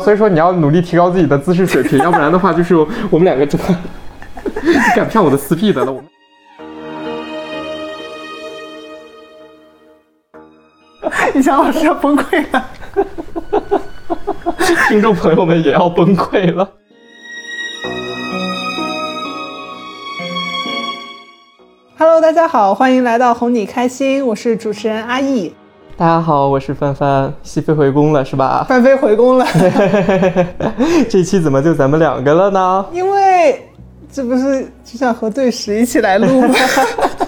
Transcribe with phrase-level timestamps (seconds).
[0.00, 2.74] 所以说你要努力提高自己的姿势水平， 要不然的话就是
[3.10, 3.66] 我们两个真的
[4.96, 5.92] 赶不上我的 speed 了。
[5.92, 6.04] 我们
[11.34, 12.68] 李翔老师要崩溃了。
[14.88, 16.68] 听众朋友们也要崩溃了。
[21.98, 25.54] Hello，大家好，欢迎来到哄你开心，我是主持人阿易。
[25.96, 28.64] 大家好，我是范范，西飞回宫了是吧？
[28.68, 29.46] 范飞回宫了，
[31.08, 32.84] 这期怎么就咱们两个了呢？
[32.92, 33.62] 因为
[34.10, 36.54] 这不是就想和对食一起来录吗？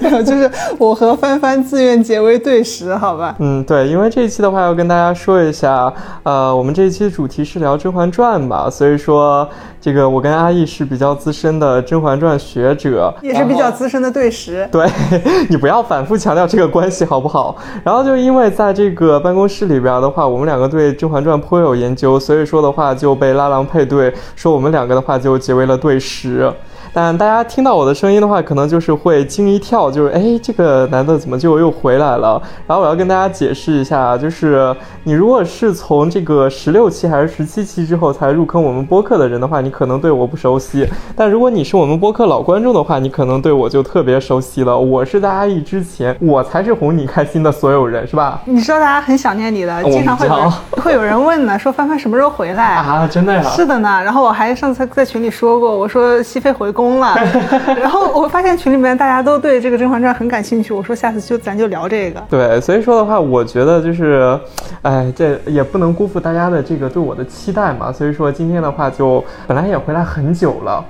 [0.00, 3.36] 没有，就是我和帆帆自愿结为对食，好吧？
[3.38, 5.92] 嗯，对，因为这一期的话要跟大家说一下，
[6.22, 9.48] 呃，我们这一期的主题是聊《甄嬛传》吧，所以说
[9.80, 14.68] 这个我跟阿易是比较资深的《甄嬛传》学者，也是比较资深的对食。
[14.72, 14.86] 对
[15.50, 17.56] 你不要反复强调这个关系好不好？
[17.84, 26.50] 然后就因为在这个办公室里边的话，我们两个对《甄嬛传》颇有研究，所以说的话就被拉郎配对，说我们两个的话就结为了对食。
[26.92, 32.40] 但大家听到我的声音的话，可能就是会惊一跳，就是哎，这个男的怎么就又回来了？
[32.66, 34.74] 然后我要跟大家解释一下，就是
[35.04, 44.76] 你如果是从这个十六期还是十七期之后才入坑我们播客的人的话，你可能对我不熟悉；但如果你是我们播客老观众的话，你可能对我就特别熟悉了。
[44.76, 48.40] 我是大阿易之前，我才是哄你开心的所有人，是吧？
[48.44, 50.50] 你知道大家很想念你的，经常会有人
[50.82, 52.74] 会有人问呢，说帆帆什么时候回来？
[52.74, 53.42] 啊， 真的呀？
[53.44, 57.14] 是的呢，然后我还上次在群里说过，我说熹妃回宫了，
[57.78, 62.18] 然后我发现群里面大家都对这个《甄嬛传》很感兴趣，我说下次就咱就聊这个。
[62.30, 64.40] 对，所以说的话，我觉得就是，
[64.80, 67.92] 哎，这也不能辜负大家的这个对我的期待嘛。
[67.92, 70.82] 所以说今天的话就，本来也回来很久了，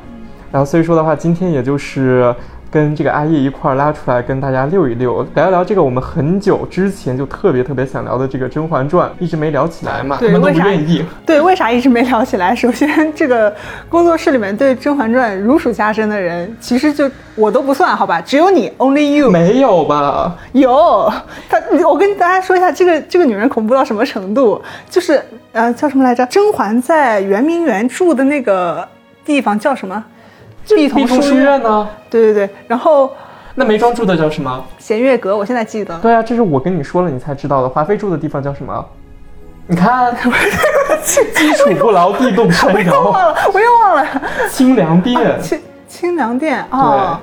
[0.52, 2.32] 然后所以说的话，今天也就是
[2.70, 10.64] 跟这个阿叶一块儿拉出来跟大家溜一溜，聊一聊这个我们很久之前就特别特别想聊的这个《甄嬛传》，一直没聊起来嘛，对为啥。
[11.26, 12.54] 对，为啥一直没聊起来？
[12.54, 13.52] 首先，这个
[13.88, 18.20] 工作室里面对《甄嬛传》如数家珍的人，其实就我都不算，好吧？
[18.20, 19.30] 只有你，Only you。
[19.30, 20.36] 没有吧？
[20.52, 21.12] 有
[21.48, 24.62] 他，我跟大家说一下，这个这个女人恐怖到什么程度？
[24.88, 25.20] 就是
[25.52, 26.24] 呃，叫什么来着？
[26.26, 28.86] 甄嬛在圆明园住的那个
[29.24, 30.04] 地方叫什么？
[30.68, 31.88] 碧碧彤书院呢？
[32.08, 33.12] 对对对，然后
[33.54, 34.64] 那梅庄住的叫什么？
[34.78, 35.98] 弦月阁，我现在记得。
[35.98, 37.68] 对啊，这是我跟你说了你才知道的。
[37.68, 38.86] 华妃住的地方叫什么？
[39.66, 40.14] 你看，
[41.02, 44.06] 基础不牢，地动山我又摇，忘了，我又忘了。
[44.50, 45.40] 清凉殿。
[45.40, 47.20] 清清凉殿啊。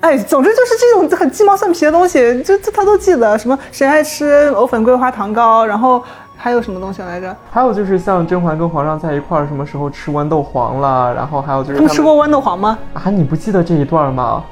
[0.00, 3.38] 哎，总之就是这种很鸡毛蒜皮的东西，就就他都记得。
[3.38, 6.02] 什么谁爱吃藕粉桂花糖糕，然后
[6.36, 7.34] 还有什么东西来着？
[7.50, 11.12] 还有就是像甄嬛跟皇上在一块儿，什么时候吃豌豆黄了？
[11.14, 12.78] 然后还有就是他们吃过豌豆黄吗？
[12.92, 13.10] 啊？
[13.10, 14.44] 你不记得这一段吗？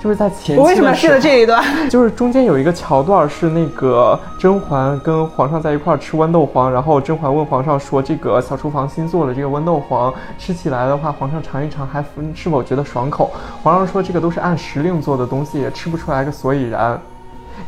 [0.00, 1.62] 就是在前期我为什么要记得的这一段？
[1.88, 12.04] 就是中间有一个桥段是那个甄嬛跟皇上在一块儿吃豌豆黄，然后甄嬛问皇上说：“这个小厨房新做的这个豌豆黄，吃起来的话，皇上尝一尝还
[12.34, 13.30] 是否觉得爽口？”
[13.62, 17.00] 皇上说：“这个都是按时令做的东西，也吃不出来个所以然。”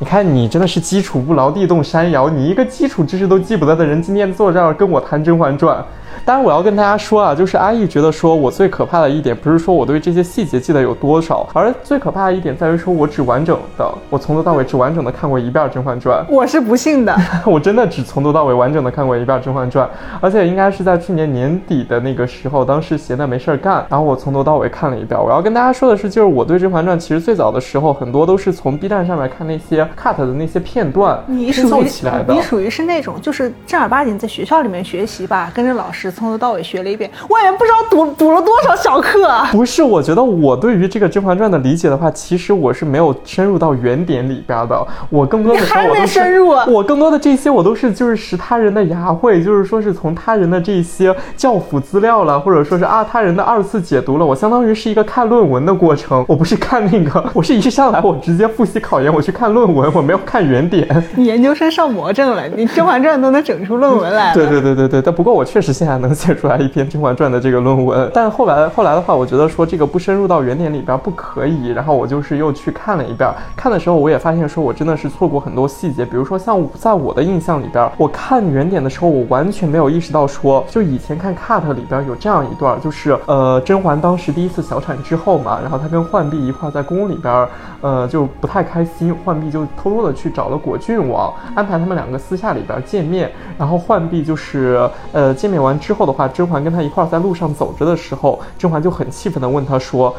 [0.01, 2.29] 你看，你真的是基础不牢，地动山摇。
[2.29, 5.77] 你一个基础知识都记不得的人，今天坐这儿跟我谈《甄嬛传》。
[6.25, 16.25] 当然，我要跟大家说啊，就是阿易觉得说我最可怕的一点，不是说我对这些细节记得有多少，而最可怕的一点在于说我只完整的，我从头到尾只完整的看过一遍《甄嬛传》。
[16.29, 17.15] 我是不信的。
[17.45, 19.87] 我真的只从头到尾完整的看过一遍《甄嬛传》，
[20.21, 25.21] 而且应该是在去年年底的那个时候，当时闲的没事儿干，然后我从头到尾看了一遍。
[25.21, 32.41] 我要跟大家说的是，就是我对《甄嬛传》其实最早的时候，很多都是从 B 站上面看那些 cut 的那些片段拼凑你属于起来的你。
[32.43, 39.49] 属于是那种就是正儿八经在学校里面学习吧，跟着老师从头到尾学了一遍，外面不知道补补了多少小课啊。
[39.53, 44.87] 不是，我觉得我对于这个《甄嬛传》的理解的话，其实我是没有深入到原点里边的。
[45.11, 54.27] 我更多的时候你还没我都是深入啊我更多的这些我都是就是识他人的牙慧，就是说是从他人的这些教辅资料了，或者说是啊他人的二次解读了。
[54.27, 60.89] 我相当于是一个看论文的过程，我不是看那个，我是一上来我直接复习考研，我去看论文，我没有看原点。
[61.15, 64.35] 你研究生上魔怔了，你《甄嬛传》都能整出论文来了。
[64.35, 87.47] 对对对对对，但不过我确实现在能写出来一篇《甄嬛传》的这个论文， 但后来后来的话，我觉得说这个不深入到原点里边不可以，然后我就是又去看了一遍，看的时候我也发现说我真的是错过很多细节，比如说像在我的印象里边，我看原点的时候，我完全没有意识到说，就以前看 cut 里边有这样一段，就是呃甄嬛当时第一次小产之后嘛，然后她跟浣碧一块在宫里边，
[87.81, 100.15] 呃就不太开心，浣碧就偷偷的去找了果郡王，安排他们两个私下里边见面，然后浣碧就是呃见面完之后的话，甄嬛跟他一块儿在路上走着的时候，甄嬛就很气愤的问他说。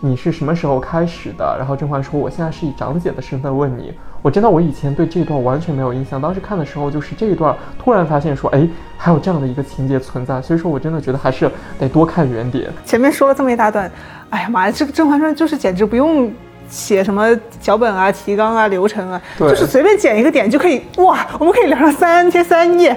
[0.00, 1.56] 你是什么时候开始的？
[1.58, 3.90] 然后甄嬛说：“我现在是以长姐的身份问你。”
[4.20, 12.70] 我真的我以前对这一段完全没有印象，当时看的时候就是这一段突然发现说，哎，还有这样的一个情节存在，所以说我真的觉得还是得多看原点。
[12.84, 13.90] 前面说了这么一大段，
[14.28, 16.30] 哎呀妈呀，这个《甄嬛传》就是简直不用。
[16.68, 17.28] 写什么
[17.60, 21.26] 脚本啊、提纲啊、流程啊，就是随便剪一个点就可以哇！
[21.38, 22.96] 我们可以聊上三天三夜，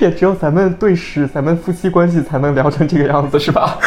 [0.00, 3.78] 也只有咱们对视，咱们夫妻关系才能聊成这个样子，是吧？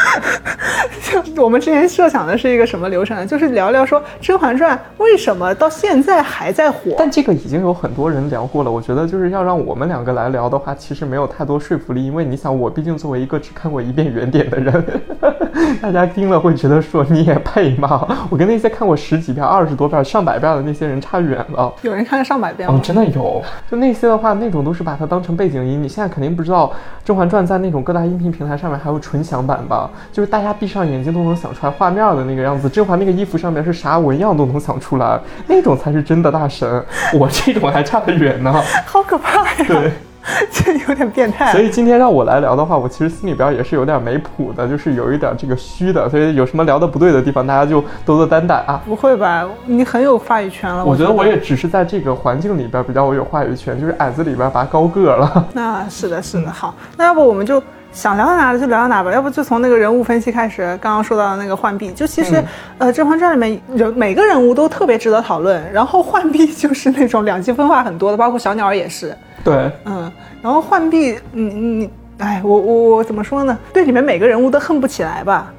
[1.01, 3.25] 就 我们之前设想的是一个什么流程呢？
[3.25, 6.93] 就是聊聊说《甄嬛传》为什么到现在还在火。
[6.97, 8.69] 但这个已经有很多人聊过了。
[8.71, 14.85] 我觉得就是要让我们两个来聊的话，其实没有太多说服力，因为你想，我毕竟作为一个只看过一遍原点的人，
[15.81, 18.18] 大家听了会觉得说你也配吗？
[18.29, 21.73] 我跟那些看过十几遍、二十多遍、上百遍的那些人差远了。
[21.81, 22.79] 有人看了上百遍吗？
[22.83, 23.41] 真的有。
[23.69, 25.81] 就那些的话，那种都是把它当成背景音。
[25.81, 26.67] 你现在肯定不知道
[27.05, 29.89] 《甄嬛传》在那种各大音频平台上面还有纯享版吧？
[30.11, 32.69] 就是大家闭上眼睛都能想出来画面的那个样子。
[32.69, 36.83] 甄嬛那个衣服上面是啥纹样都能想出来，那种才是真的大神。
[37.13, 38.53] 我这种还差得远呢。
[38.85, 39.65] 好可怕呀！
[39.67, 39.91] 对。
[40.51, 48.81] 这有点变态，所以今天让我来聊的话，我其实心里边也是有点没谱的，就是有一点这个虚的，所以有什么聊的不对的地方，大家就多多担待啊。
[48.85, 50.83] 不会吧，你很有话语权了。
[50.85, 55.47] 我觉得我也只是在这个环境里边比较有话语权，就是矮子里边拔高个了。
[55.53, 56.51] 那是的，是的。
[56.51, 57.61] 好，那要不我们就
[57.91, 60.77] 想聊到哪就聊到哪吧，要不就从那个人物分析开始。
[60.81, 62.43] 刚刚说到的那个浣碧，就其实
[62.77, 69.15] 呃《甄嬛传》里面人每个人物都特别值得讨论，然后浣碧就是那种两极分化很多的，包括小鸟也是。
[69.43, 73.57] 对，嗯，然后浣碧，你你，哎，我我我怎么说呢？
[73.73, 75.53] 对里面每个人物都恨不起来吧。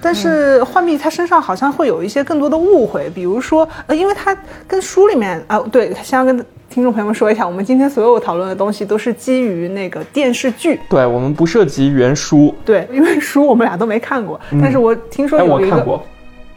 [0.00, 4.36] 但是浣碧她身上好像会有一些更多的误会，比如说，呃，因为她
[4.66, 6.36] 跟书里面啊，对，先要跟
[6.70, 12.54] 听众朋友们说一下，我们今天所有讨论的东西都是基于那个电视剧，对我们不涉及原书。
[12.64, 16.02] 对，因为书我们俩都没看过，但是我听说有一个，我看过，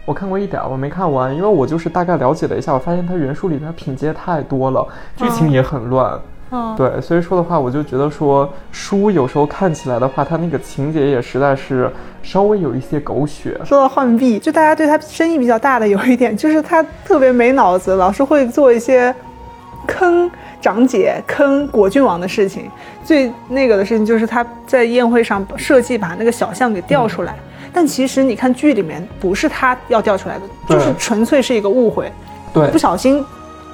[0.05, 4.87] 我看过一点，我没看完，因为我就是大概了解了一下，我发现它原书里面品阶太多了，
[5.17, 6.11] 剧情也很乱。
[6.53, 11.89] 嗯，对，所以说的话，我就觉得说书有时候看起来的话，它那个情节也实在是
[12.21, 13.57] 稍微有一些狗血。
[13.63, 19.15] 说到浣碧，就大家对他争议比较大的有一点，就是他特别没脑子，老是会做一些
[19.88, 22.69] 坑长姐、坑果郡王的事情。
[23.01, 27.33] 最那个的事情就是他在宴会上设计把那个小象给调出来，
[27.71, 32.12] 但其实你看剧里面不是他要调出来的，就是纯粹是一个误会，
[32.53, 33.25] 对，不小心。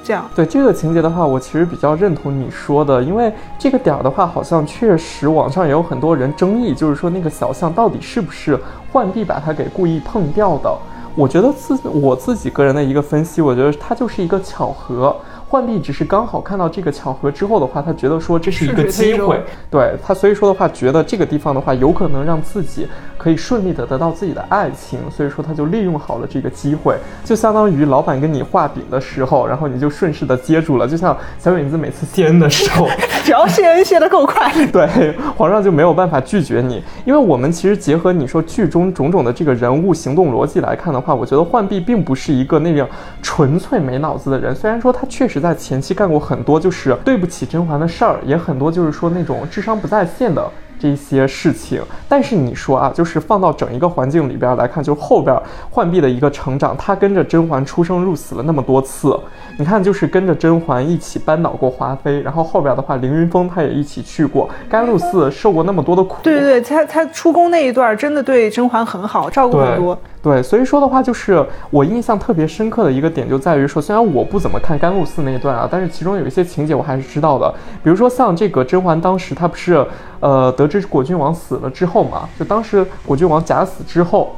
[0.02, 8.58] 这样对这个情节的话，我其实比较认同你说的，因为这个点儿的话，好像确实网上也有很多人争议，就是说那个小象到底是不是
[8.92, 10.74] 浣碧把它给故意碰掉的？
[11.14, 15.14] 我觉得自我自己个人的一个分析，我觉得它就是一个巧合。
[15.50, 19.40] 浣碧只是刚好看到这个巧合之后的话，他觉得说这是一个机会，
[19.70, 22.86] 对他所以说的话，觉得这个地方的话有可能让自己
[23.16, 32.86] 可以顺利的得到自己的爱情，所以说他就利用好了这个机会，就相当于老板跟你画饼的时候，然后你就顺势的接住了，就像小影子每次谢恩的时候，
[33.24, 42.86] 只要谢恩谢的够快， 对皇上就没有办法拒绝你，因为我们其实结合你说剧中种种的这个人物行动逻辑来看的话，我觉得浣碧并不是一个那样
[43.22, 45.37] 纯粹没脑子的人，虽然说他确实。
[45.40, 50.48] 在前期干过很多就是对不起甄嬛的事儿，也很多就是说那种智商不在线的
[50.78, 51.82] 这些事情。
[52.08, 55.36] 但是你说啊，就是放到整一个环境里边来看，就是后边
[55.70, 59.18] 浣碧的一个成长，她跟着甄嬛出生入死了那么多次，
[59.58, 66.18] 你看就是跟着甄嬛一起扳倒过华妃，然后后边的话凌云峰他也一起去过甘露寺，受过那么多的苦。
[66.22, 69.98] 对对对，他他出宫那一段真的对甄嬛很好，照顾很多。
[70.20, 77.48] 对，所以说的话，就是我印象特别深刻的一个点，就在于说，虽然我不怎么看甘露寺那一段啊，但是其中有一些情节我还是知道的。
[77.84, 79.86] 比如说像这个甄嬛当时她不是，
[80.18, 84.34] 呃，得知果郡王死了之后嘛，就当时果郡王假死之后，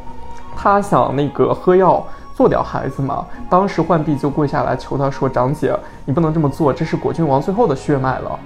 [0.55, 8.39] 她想那个喝药做掉孩子嘛，当时浣碧就跪下来求她说：“长姐，你不能这么做，这是果郡王最后的血脉了。”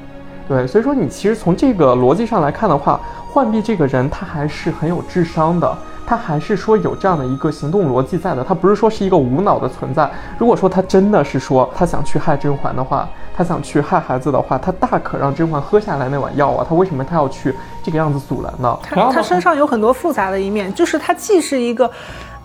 [0.47, 3.00] 对，所以说你其实从这个逻辑上来看的话，
[3.33, 5.76] 浣碧这个人他还是很有智商的。
[6.07, 10.11] 他还是说有这样的一个行动逻辑在的，他不是说是一个无脑的存在。
[10.39, 18.79] 如果说他真的是说他想去害甄嬛的话，他想去害孩子的话，他大可让甄嬛喝下来那碗药啊，他为什么他要去这个样子阻拦呢？
[18.83, 21.91] 他他身上有很多复杂的一面，就是他既是一个，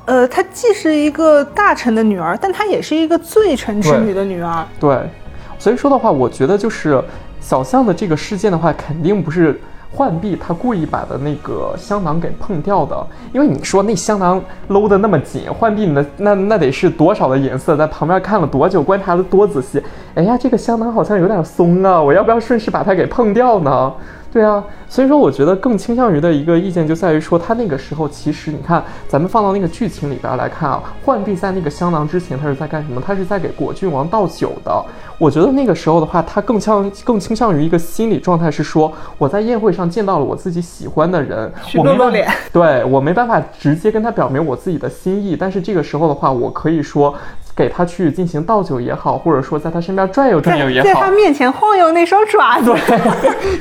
[0.05, 4.65] 呃，他既是一个大臣的女儿，但他也是一个罪臣之女的女儿。
[4.79, 4.99] 对，
[5.57, 7.03] 所以说的话，我觉得就是
[7.41, 9.59] 小象的这个事件的话，肯定不是。
[9.95, 19.81] 浣碧他故意把的那个香囊给碰掉的，因为你说那香囊搂得那么紧，浣碧那那那得是多少的颜色，在旁边看了多久，观察的多仔细。
[20.13, 23.91] 哎呀，这个香囊好像有点松啊，我要不要顺势把它给碰掉呢？
[24.31, 33.01] 对啊，所以说我觉得更倾向于的一个意见就在于说，他那个时候其实你看，咱们放到那个剧情里边来看啊，浣碧在那个香囊之前，他是在干什么？
[33.03, 34.85] 他是在给果郡王倒酒的。
[35.19, 47.13] 我觉得那个时候的话，他更像更倾向于一个心理状态是说，我在宴会上见到了我自己喜欢的人，我没办法， 对我没办法直接跟他表明我自己的心意，但是这个时候的话，我可以说。
[47.55, 52.73] 给他去进行倒酒也好，或者说在他身边转悠转悠也好，在他面前晃悠那双爪子，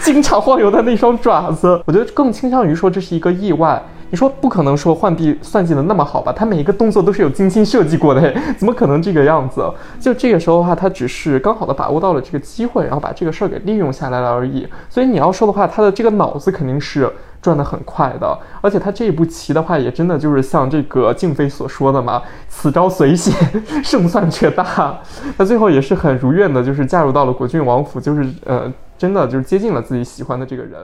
[0.04, 3.82] 经常晃悠的那双爪子，我觉得更倾向于说这是一个意外。
[4.10, 6.32] 你说不可能说浣碧算计的那么好吧？
[6.32, 9.68] 他每一个动作都是有精心设计过的， 怎么可能这个样子？
[10.00, 14.66] 就这个时候的话，他只是刚好的把握到了这个机会，然后把这个事儿给利用下来了而已。
[14.88, 17.10] 所以你要说的话，他的这个脑子肯定是。
[17.40, 23.32] 转得很快的，而且他这一步棋的话，也真的就是像这个静妃所说的嘛，此招虽险，
[23.84, 24.98] 胜算却大。
[25.36, 30.80] 他最后也是很如愿的，就是嫁入到了果郡王府，就是呃，真的就是接近了自己喜欢的这个人。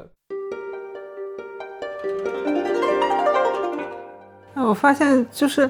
[4.64, 5.68] 我发现就是，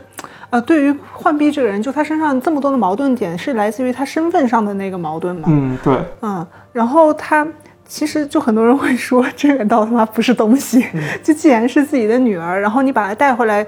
[0.50, 5.48] 呃，对于浣碧这个人，就他身上这么多的矛盾点，是来自于他身份上的那个矛盾吗？
[5.48, 7.46] 嗯，对，嗯，然后他。
[7.86, 10.82] 其实就很多人会说，甄远道他妈不是东西。
[11.22, 13.64] 就既然是自己的女儿，然后你把她带回来，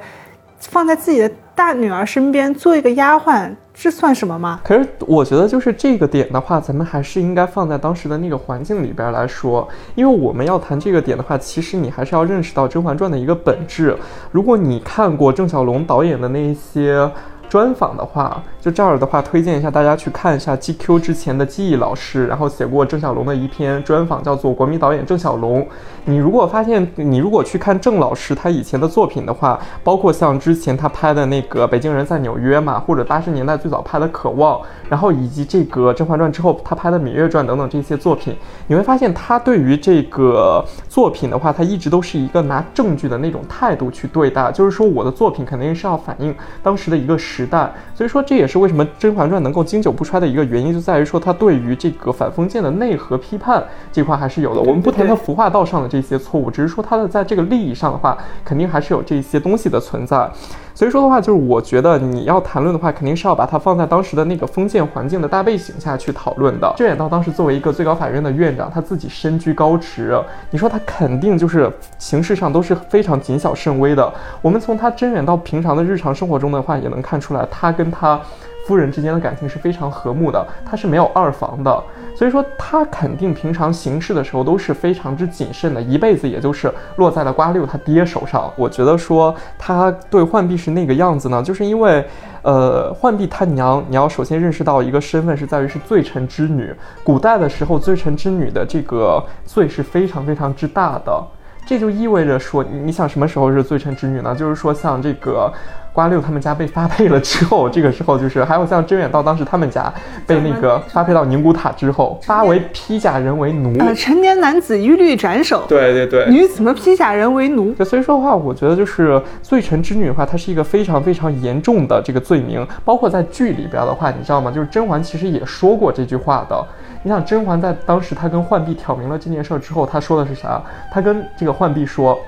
[0.59, 4.61] 放在自己的大女儿身边做一个丫鬟，这算什么吗？
[4.63, 9.67] 可是我觉得就是这个点的话，咱们还是应该放在当时的那个环境里边来说。
[9.95, 13.97] 因为我们要谈这个点的话，其实你还是要认识到《甄嬛传》的一个本质。
[14.31, 17.11] 如果你看过郑晓龙导演的那些。
[17.49, 25.63] 专访的话，就这儿的话，推荐一下大家去看一下 GQ 之前的记忆老师，然后写过郑晓龙的一篇专访，叫做《国民导演郑晓龙》。
[26.05, 38.37] 你如果发现，你如果去看郑老师他以前的作品的话，包括像之前他拍的那个《北京人在纽约》嘛，或者八十年代最早拍的《渴望》，然后以及这个《甄嬛传》之后他拍的《芈月传》等等这些作品，
[38.67, 47.36] 你会发现他对于这个作品的话，他一直都是一个拿证据的那种态度去对待，就是说我的作品肯定是要反映当时的一个时。
[47.37, 53.63] 时代，所以说这也是为什么《甄嬛传》能够经久不衰的一个原因，就在于说它对于这个反封建的内核批判
[53.93, 54.61] 这块还是有的。
[54.63, 60.31] 我们不谈它服化道上的这些错误，只是说它的在这个利益上的话，肯定还是有这些东西的存在。
[60.77, 66.71] 所以说的话，就是我觉得你要谈论的话，肯定是要把它放在当时的那个封建环境的大背景下去讨论的。
[66.77, 74.13] 郑远道当时作为一个最高法院的院长，他自己身居高职，你说他肯定就是形式上都是非常谨小慎微的。
[74.43, 78.21] 我们从他甄远道平常的日常生活中的话，也能看出来，他跟他。
[78.67, 81.85] 夫人之间的感情是非常和睦的，他是没有二房的，
[82.17, 88.51] 所以说他肯定平常行事的时候都是非常之谨慎的，一辈子也就是落在了瓜六他爹手上。
[88.57, 92.03] 我觉得说他对浣碧是那个样子呢，就是因为，
[92.41, 101.23] 呃，浣碧他娘，你要首先认识到一个身份是在于是罪臣之女，古代的时候罪臣之女的这个罪是非常非常之大的，
[101.67, 104.35] 这就意味着说，你想什么时候是罪臣之女呢？
[104.35, 105.53] 就是说像这个。
[105.97, 109.91] 瓜六他们家被发配了之后，这个时候就是还有像甄远道当时他们家
[110.27, 113.75] 被那个发配到宁古塔之后，发为披甲人为奴。
[113.79, 115.65] 呃，成年男子一律斩首。
[115.67, 117.75] 对对对，女子们披甲人为奴？
[117.83, 122.67] 所以说的话，我觉得就是罪臣之女的话，它是一个非常非常严重的这个罪名。
[122.85, 124.51] 包括在剧里边的话，你知道吗？
[124.51, 126.63] 就是甄嬛其实也说过这句话的。
[127.03, 130.63] 你想甄嬛在当时她跟浣碧挑明了这件事之后，她说的是啥？
[130.93, 132.19] 她跟这个浣碧说。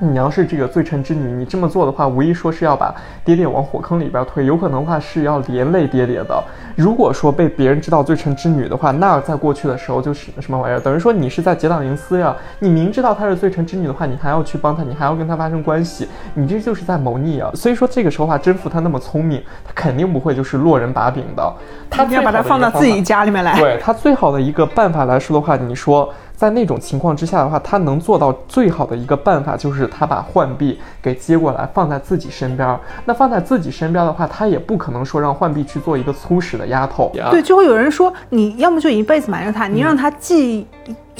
[0.00, 6.42] 你要是这个罪臣之女，你这么做的话，无疑说是要把爹爹往火坑里边推，有可能的话是要连累爹爹的。
[6.74, 10.80] 如果说被别人知道罪臣之女的话，那在过去的时候就是什么玩意儿？
[10.80, 12.34] 等于说你是在结党营私呀！
[12.60, 17.50] 你明知道她是罪臣之女的话，你还要去帮她，你还要跟她发生关系，你这就是在谋逆啊！
[17.54, 21.52] 所以说这个时候话，甄宓她那么聪明，她肯定不会就是落人把柄的。
[21.90, 23.58] 她要把她放到自己家里面来。
[23.58, 26.10] 对她最好的一个办法来说的话，你说。
[26.40, 32.80] 在那种情况之下的话，他能做到最好的一个办法就是他把浣碧给接过来放在自己身边。
[33.04, 37.12] 那放在自己身边的话，他也不可能说让浣碧去做一个粗使的丫头。
[37.30, 40.66] 对，就会有人说，你要么就一辈子瞒着他，你让他记。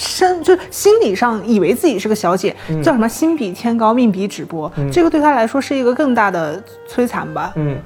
[0.01, 7.53] 身就心理上以为自己是个小姐，叫什么心比天高，命比纸薄，这个对他来说是一个更大的摧残吧。
[7.57, 7.79] 嗯，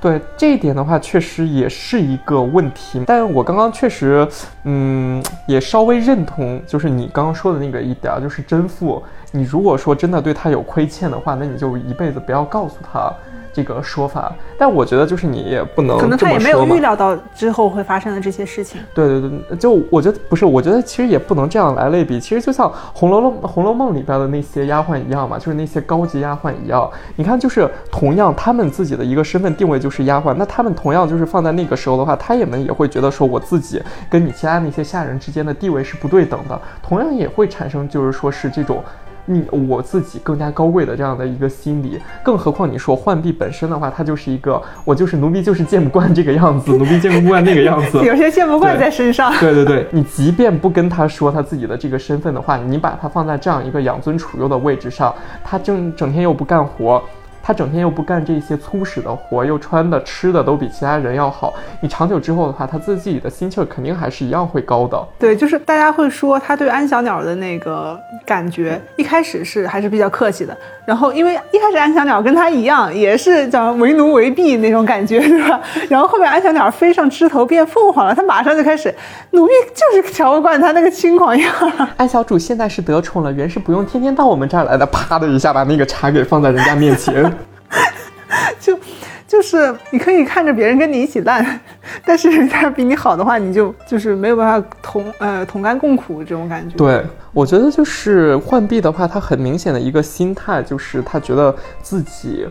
[0.00, 3.00] 对这一点的话，确实也是一个问题。
[3.06, 4.26] 但我刚刚确实，
[4.64, 9.00] 嗯，也稍微认同，就是你刚刚说的那个一点，就是真父，
[9.30, 13.12] 你如果说真的对他有亏欠的话，那你就一辈子不要告诉他。
[13.52, 14.32] 这个说法。
[14.58, 18.80] 但我觉得就是你也不能可能他也没有预料到之后会发生的这些事情。
[18.94, 22.20] 对对对，就我觉得不是，我觉得其实也不能这样来类比。
[22.20, 26.90] 其实就像《红楼梦》《红楼梦》里边的那些丫鬟一样嘛，就是那些高级丫鬟一样。
[27.16, 38.82] 你看，就是同样他们自己的一个身份定位就是丫鬟，那他们同样就是放在那个时候的话，他也们也会觉得说我自己跟你其他那些下人之间的地位是不对等的，同样也会产生就是说是这种。
[39.24, 49.32] 你我自己更加高贵的这样的一个心理，更何况你说浣碧本身的话，它就是一个我就是奴婢，就是见不惯这个样子，奴婢见不惯那个样子， 有些见不惯在身上。
[49.40, 57.02] 对对对，你即便不跟他说他自己的这个身份的话，你把他放在这样一个养尊处优的位置上，他正整天又不干活。
[57.50, 61.52] 他整天又不干这些粗使的活，又穿的吃的都比其他人要好。
[61.80, 65.04] 你长久之后的话，他自己的心气儿肯定还是一样会高的。
[65.18, 70.56] 对，就是大家会说他对安小鸟的那个感觉，一开始是还是比较客气的。
[70.86, 75.60] 然后因为一开始安小鸟跟他一样，也是叫为奴为婢那种感觉，是吧？
[75.90, 78.94] 然后后面安小鸟飞上枝头变凤凰了，他马上就开始
[79.32, 81.88] 奴婢就是瞧不惯他那个轻狂样儿。
[81.98, 84.86] 安小主现在是得宠了，原是不用天天到我们这儿来的。
[84.92, 87.32] 啪的一下把那个茶给放在人家面前。
[88.60, 88.78] 就
[89.26, 91.60] 就是你可以看着别人跟你一起烂，
[92.04, 96.76] 但是人家比你好的话，你就就是没有办法同呃同甘共苦这种感觉。
[96.76, 102.46] 对，我觉得就是浣碧的话，他很明显的一个心态就是他觉得自己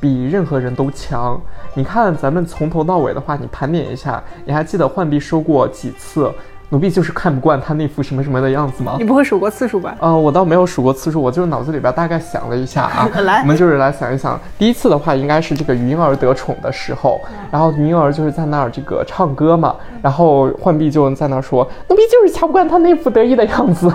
[0.00, 1.40] 比任何人都强。
[1.74, 6.30] 你看咱们从头到尾的话，你盘点一下，你还记得浣碧说过几次
[6.72, 9.04] 奴婢就是看不惯他那副什么什么的样子吗你？
[9.04, 9.94] 不会数过次数吧？
[10.00, 13.06] 呃，我倒没有数过次数，我就是脑子里边大概想了一下啊。
[13.24, 23.92] 来我们就是来想一想，第一次的话应该是这个余莺儿得宠的时候，然后余莺儿就是在那儿这个唱歌嘛，然后浣碧就在那儿说，奴婢就是瞧不惯他那副得意的样子。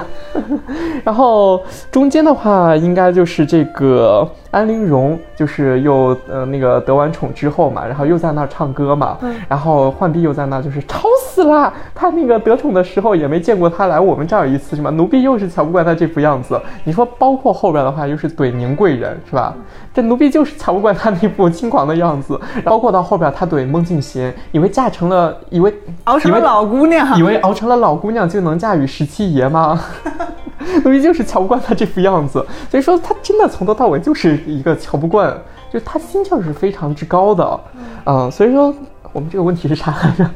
[1.03, 9.17] 然后中间的话应该就是这个安陵容，就是又呃那个得完宠之后嘛，然后又在那儿唱歌嘛，
[9.49, 14.89] 然后浣碧又在那儿就是吵死了，他那个得宠的时候也没见过他来我们这儿一次，是吧？
[14.91, 16.59] 奴婢又是瞧不惯他这副样子。
[16.83, 19.53] 你说包括后边的话又是怼宁贵人，是吧？
[19.93, 25.73] 这奴婢就是瞧不惯他那副轻狂的样子，包括到后边他怼孟静娴，以为嫁成了，以为
[26.05, 29.79] 熬成了老姑娘，以为熬成了老姑娘就能嫁与十七爷吗？
[30.83, 35.31] 奴婢就是瞧不惯他这副样子，所以说他真的从头到尾就是一个瞧不惯，
[35.71, 37.59] 就是他心气儿是非常之高的，
[38.05, 38.73] 嗯，所以说
[39.17, 40.29] 我们这个问题是啥来着？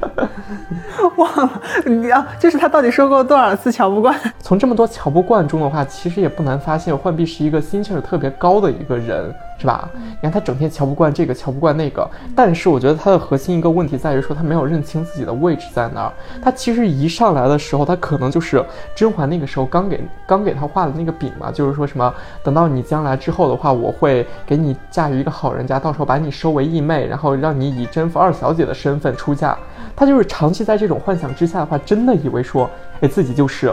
[1.16, 4.20] 忘了，你要就是他到底说过多少次瞧不惯？
[4.40, 9.88] 从这么多瞧不惯中的话，其实也不难发现，浣碧是一个心气儿特别高的一个人，是吧？
[9.94, 16.14] 你看他整天瞧不惯这个，瞧不惯那个，但是我觉得他的核心一个问题在于说，他没有认清自己的位置在哪儿。
[16.42, 22.12] 他其实一上来的时候，他可能就是甄嬛那个时候刚给刚给他画的那个饼嘛，就是说什么
[22.44, 29.56] 等到你将来之后的话，我会给你嫁于一个好人家，到时候把你收为义妹，然后让你以甄府二小姐的身份出嫁。
[29.96, 32.68] 他就是长期在这种幻想之下的话，真的以为说，
[33.02, 33.72] 哎，自己就是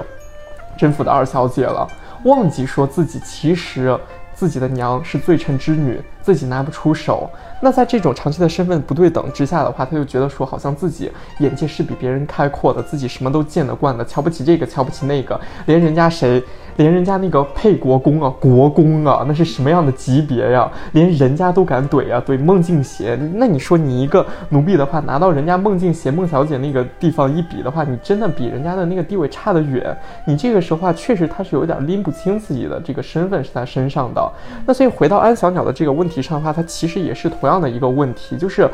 [0.76, 1.88] 甄府的二小姐了，
[2.24, 3.96] 忘记说自己其实
[4.38, 7.28] 自己的娘是罪臣之女，自己拿不出手。
[7.60, 16.40] 那在这种长期的身份不对等之下的话，他就觉得说，好像自己眼界是比别人开阔的，自己什么都见得惯的，瞧不起这个，瞧不起那个，连人家谁，
[16.76, 20.70] 连人家那个沛国公啊，国公啊，那是什么样的级别呀？
[20.92, 23.18] 连人家都敢怼啊，怼孟静娴。
[23.34, 29.96] 那你说你一个奴婢的话，拿到人家孟静娴、孟小姐那个地方一比的话，你真的比人家的那个地位差得远。
[30.26, 34.32] 你这个时候啊，确实他是有点拎不清自己的这个身份是在身上的。
[34.64, 38.68] 那所以回到安小鸟的这个问题上的话，它其实也是同样的一个问题，就是，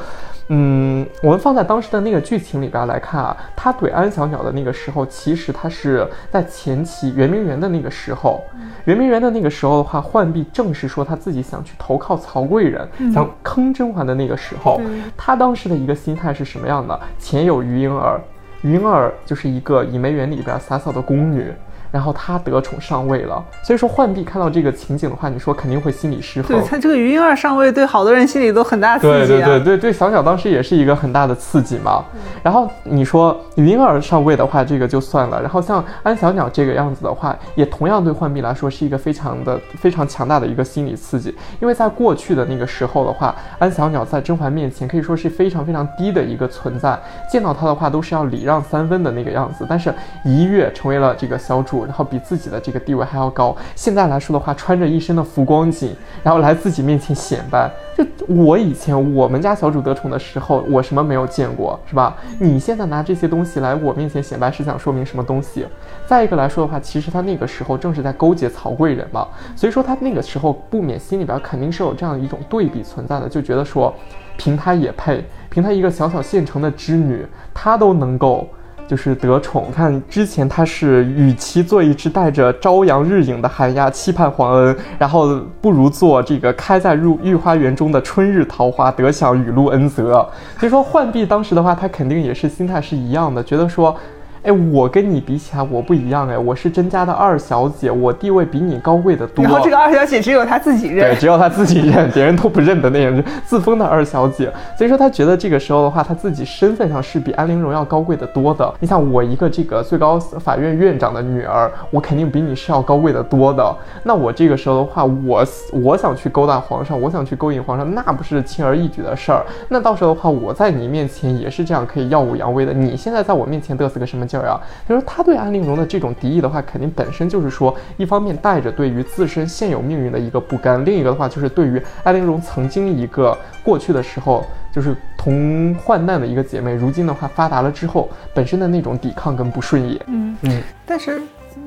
[0.49, 8.42] 嗯，我们放在当时的那个剧情里边来看啊，他怼安小鸟的那个时候，其实他是在前期圆明园的那个时候，
[8.85, 14.81] 圆明园的那个时候的话，浣碧正是说他自己想去投靠曹贵人，想坑甄嬛的那个时候，
[15.16, 16.99] 他当时的一个心态是什么样的？
[17.18, 18.20] 前有余莺儿，
[18.62, 21.53] 余莺儿就是一个倚梅园里边洒扫的宫女。
[21.95, 26.67] 然后他得宠上位了，所以说浣碧看到这个情景的话，你说肯定会心理失衡对。
[26.67, 29.47] 他这个余莺儿上位，对好多人心里都很大刺激啊。
[29.47, 32.03] 对对对对，小小当时也是一个很大的刺激嘛。
[32.43, 35.41] 然后你说余莺儿上位的话，这个就算了。
[35.41, 41.33] 然后像安小鸟这个样子的话，也同样对浣碧来说是一个非常的非常强大的一个心理刺激。
[41.61, 46.99] 因为在过去的那个时候的话，安小鸟在甄嬛面前可以说是非常非常低的一个存在，
[47.31, 49.65] 见到她的话都是要礼让三分的那个样子。
[49.69, 53.57] 但是一跃成为了这个小主，然后比自己的这个地位还要高。
[53.75, 62.16] 现在来说的话，穿着一身的浮光锦，然后来自己面前显摆，就我以前我们家小主得宠的时候，我什么没有见过，是吧？
[62.38, 65.66] 你现在拿这些东西来我面前显摆，是想说明什么东西？
[66.07, 73.94] 再一个来说的话，其实他那个时候正是在勾结曹贵人嘛，所以说他那个时候不免心里边肯定是有这样一种对比存在的，就觉得说，
[74.37, 78.49] 凭他也配，凭他一个小小县城的织女，他都能够。
[78.87, 90.27] 就是得宠，看之前他是与其做一只带着朝阳日影的寒鸦，期盼皇恩，然后不如做这个开在入御花园中的春日桃花，得享雨露恩泽。
[90.59, 93.97] 所以说浣碧当时的话，他肯定也是心态是一样的，觉得说。
[94.45, 99.43] 哎，我跟你比起来，我不一样哎，我是甄家的二小姐，我地位比你高贵的多。
[99.43, 104.53] 然后这个二小姐只有她自己认，对，只有她自己认，别人都不认的那种自封的二小姐。
[104.77, 108.71] 所以说，她觉得这个时候的话，她自己身份上是比安陵容要高贵的多的。
[108.81, 113.75] 你想我一个这个最高法院院长的女儿，我肯定比你是要高贵的多的。
[114.03, 119.43] 那我这个时候的话，我我想去勾搭皇上，我想去勾引皇上，那不是轻而易举的事儿。
[119.71, 122.75] 那到时候的话，我在你面前也是这样可以耀武扬威的。
[122.75, 124.29] 你现在在我面前嘚瑟个什么？
[124.42, 140.01] 啊，就是他对安陵容的这种敌意的话，肯定本身就是说，一方面带着对于自身现有命运的一个不甘，另一个的话就是对于安陵容曾经一个过去的时候就是同患难的一个姐妹，如今的话发达了之后，本身的那种抵抗跟不顺眼。
[140.07, 141.20] 嗯嗯，但是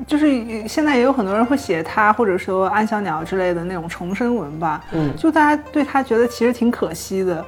[0.06, 4.84] 就是现在也有很多人会写他，或者说安小鸟之类的那种重生文吧。
[4.92, 7.44] 嗯，就大家对他觉得其实挺可惜的。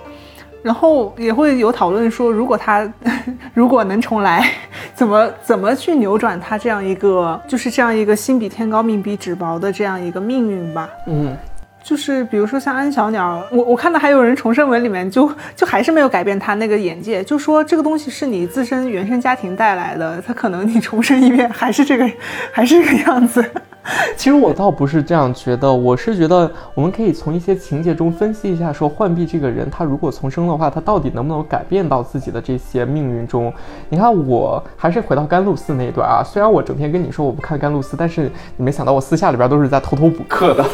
[0.62, 2.86] 然后也会有讨论说，如果他
[3.54, 4.46] 如果能重来，
[4.94, 10.88] 怎么怎么去扭转他这样一个就是这样一个心比天高命比纸薄的这样一个命运吧？
[11.06, 11.36] 嗯，
[11.82, 22.10] 就是比如说像安小鸟，我我看到还有人重生文里面就就还是没有改变他那个眼界，就说这个东西是你自身原生家庭带来的，他可能你重生一遍还是这个
[22.52, 23.44] 还是这个样子。
[24.16, 33.52] 其实我倒不是这样觉得，我是觉得我们可以从一些情节中分析一下，说浣碧这个人，他如果重生的话，他到底能不能改变到自己的这些命运中？
[33.88, 40.64] 你看，我还是回到甘露寺那一段啊，虽然我整天跟你说我不看甘露寺，但是你没想到我私下里边都是在偷偷补课的。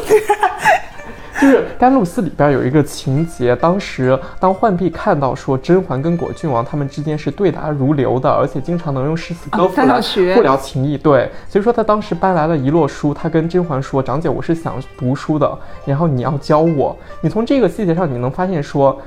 [1.40, 10.00] 就是甘露寺里边有一个情节，当时当浣碧看到说甄嬛跟果郡王他们之间是对答如流的，而且经常能用诗词歌赋来
[10.34, 19.00] 不聊情谊，对，所以说他当时搬来了一摞书，他跟甄嬛说：“长姐，我是想读书的，然后你要教我。”你从这个细节上你能发现说。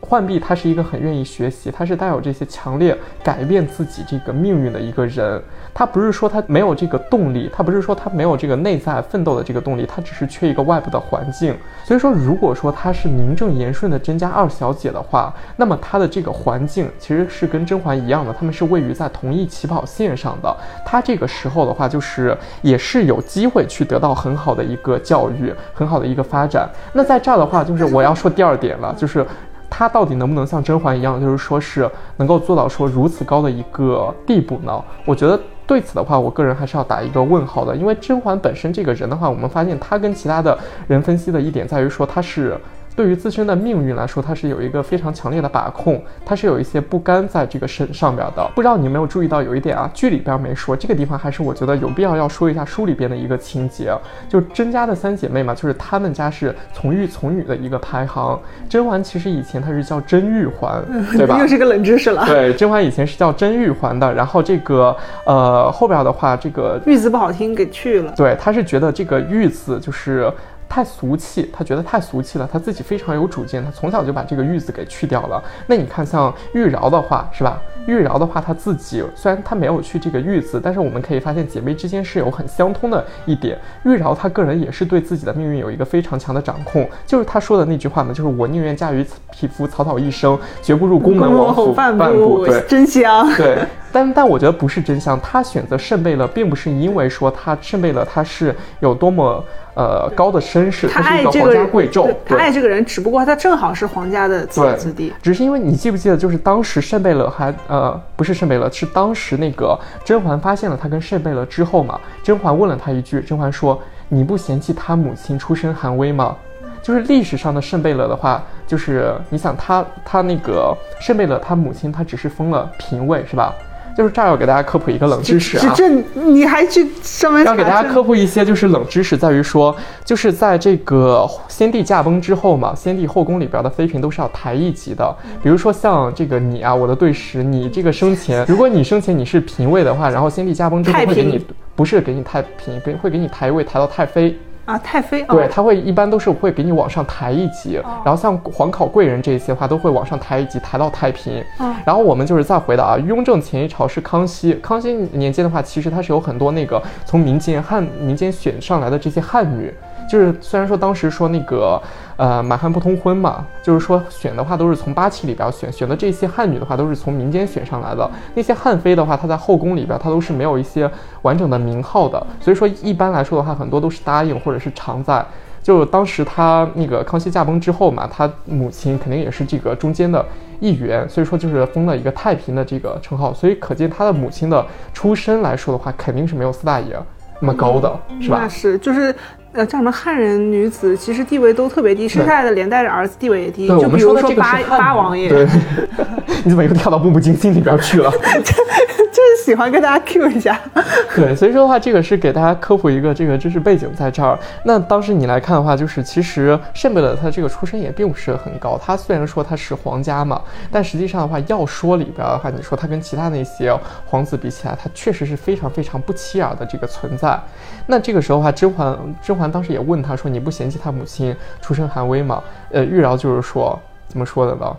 [0.00, 5.42] 浣碧他是一个很愿意学习，他是带有这些强烈改变自己这个命运的一个人。
[5.78, 11.54] 他不是说他没有这个动力，他不是说他没有这个内在奋斗的这个动力，他只是缺一个外部的环境。
[11.84, 20.52] 所以说，如果说他是名正言顺的甄家二小姐的话，那么他的这个环境其实是跟甄嬛一样的，他们是位于在同一起跑线上的。
[20.84, 26.68] 他这个时候的话，就是也是有机会去得到很好的一个教育，很好的一个发展。
[26.92, 29.24] 那在这儿的话，就是我要说第二点了，就是。
[29.70, 34.82] 他到底能不能像甄嬛一样，就是说是能够做到说如此高的一个地步呢？
[35.04, 37.76] 我觉得对此的话，我个人还是要打一个问号的。
[37.76, 42.58] 因为甄嬛本身这个人的话，我们发现她跟其他的人分析的一点在于说，她是。
[42.98, 48.44] 对于自身的命运来说，他是有一个非常强烈的把控，他是有一些不甘在这个身上边的。
[48.56, 53.96] 不知道你有没有注意到有一点啊，剧里边没说，这个地方还是我觉得有必要要说一下书里边的一个情节，
[54.28, 58.36] 就甄家的三姐妹嘛，就是她们家是从玉从女的一个排行。
[58.68, 60.82] 甄嬛其实以前她是叫甄玉环，
[61.16, 61.38] 对吧？
[61.38, 62.26] 又是个冷知识了。
[62.26, 64.12] 对，甄嬛以前是叫甄玉环的。
[64.12, 68.12] 然后这个呃后边的话，这个玉字不好听，给去了。
[68.16, 70.28] 对，她是觉得这个玉字就是。
[70.68, 72.48] 太俗气，他觉得太俗气了。
[72.50, 75.42] 他自己非常有主见，他从小就把这个玉字给去掉了。
[75.66, 77.60] 那你看，像玉娆的话，是吧？
[77.88, 83.58] 玉娆的话，她自己虽然她没有去这个玉字，但是我们可以发现姐妹之间是有很相通的一点。
[83.84, 92.44] 玉娆她个人也是对自己的命运有一个非常强的掌控，就是她说的那句话嘛，就是我宁愿嫁于匹夫草草一生，绝不入宫门王府半步。
[92.44, 93.26] 对，真香。
[93.34, 93.58] 对。
[93.90, 95.18] 但但我觉得不是真香。
[95.22, 99.42] 她选择圣贝勒，并不是因为说她圣贝勒他是有多么
[99.74, 116.36] 呃高的身世，他是一个皇家贵胄，他爱这个人，只不过他正好是皇家的子子弟，只是因为你记不记得，就是当时圣贝勒还呃呃不是圣贝勒，是当时那个甄嬛发现了他跟圣贝勒之后嘛，甄嬛问了他一句，甄嬛说你不嫌弃他母亲出身寒微吗？
[116.82, 123.54] 就是历史上的圣贝勒的话，就是你想他他那个圣贝勒他母亲他只是封了嫔位是吧？
[123.98, 125.74] 就是这儿要给大家科普一个冷知识啊！
[125.74, 135.12] 这你还去上面要给大家科普一些，就是冷知识，在于说，就是在这个先帝驾崩之后嘛，先帝后宫里边的妃嫔都是要抬一级的。
[135.42, 144.38] 比如说像这个你啊，我的对食，你这个生前，如果你生前你是嫔位的话，然后先帝驾崩之后会给你，不是给你太嫔，给会给你抬一位抬到太妃。
[144.68, 151.42] 啊，太妃，哦、对，他会一般都是会给你往上抬一级，然后像皇考贵人这一些的话，都会往上抬一级，抬到太平。
[151.58, 159.72] 嗯然后我们就是再回到啊，雍正前一朝是康熙，康熙年间的话，其实它是有很多那个从民间汉民间选上来的这些汉女。
[160.08, 161.80] 就是虽然说当时说那个
[162.16, 168.10] 呃满汉不通婚嘛，就是说选的话都是从八旗里边选，选的这些汉女的话都是从民间选上来的。
[168.34, 170.90] 那些汉妃的话，她在后宫里边她都是没有一些
[171.22, 175.24] 完整的名号的，所以说一般来说的话，很多都是答应或者是常在。
[175.62, 180.24] 就当时她那个康熙驾崩之后嘛，她母亲肯定也是这个中间的
[180.58, 186.98] 一员，所以说就是封了一个太平的这个称号，所以可见她的母亲的出身来说的话，肯定是没有四大爷
[187.40, 188.48] 那么高的，是吧那？
[188.48, 189.14] 是就是。
[189.52, 193.66] 呃，叫什么汉人女子，其实地位都特别低，生下来的连带着儿子地位也低。
[193.66, 195.46] 就比如说八八王爷，对，
[196.44, 198.12] 你怎么又跳到步步惊心里边去了？
[199.48, 200.60] 喜欢跟大家 Q 一下。
[201.16, 204.38] 对，所以说的话，这个是给大家科普一个这个知识背景在这儿。
[204.64, 217.40] 那当时你来看的话，就是其实圣贝勒他这个出身也并不是很高，他虽然说他是皇家嘛，但实际上的话，要说里边的话，你说他跟其他那些皇子比起来，他确实是非常非常不起眼的这个存在。
[217.86, 224.76] 那这个时候的话，甄嬛甄嬛当时也问他说：“你不嫌弃他母亲出身寒微吗？”呃，玉娆就是说怎么说的呢？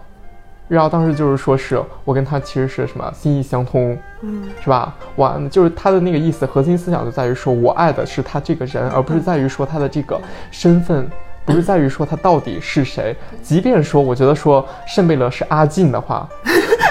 [0.69, 4.95] 玉娆当时就是说是我跟他其实是什么心意相通，嗯，是吧？
[5.15, 10.19] 我就是他的那个意思，核心思想就在于说我爱的是他这个人，而不是在于说他的这个
[10.51, 11.09] 身份，
[11.43, 13.15] 不是在于说他到底是谁。
[13.41, 16.27] 即便说我觉得说圣贝勒是阿静的话，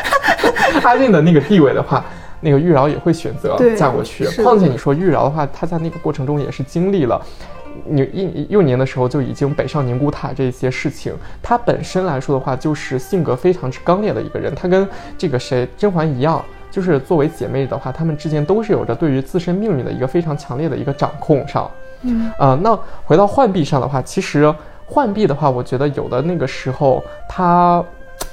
[0.83, 2.05] 阿静的那个地位的话。
[2.41, 7.21] 那个玉娆也会选择嫁过去，况且你说玉娆的话，她在那个过程中也是经历了，
[7.91, 11.15] 你一幼年的时候就已经北上宁古塔这些事情。
[11.43, 14.55] 他本身来说的话，就是性格非常之刚烈的一个人。
[14.55, 21.71] 他跟这个谁甄嬛一样，就是作为姐妹的话，她们之间都是有着对于自身命运的一个非常强烈的一个掌控上。
[22.03, 24.55] 嗯，呃，那回到浣碧上的话，其实
[24.87, 27.83] 浣碧的话，我觉得有的那个时候她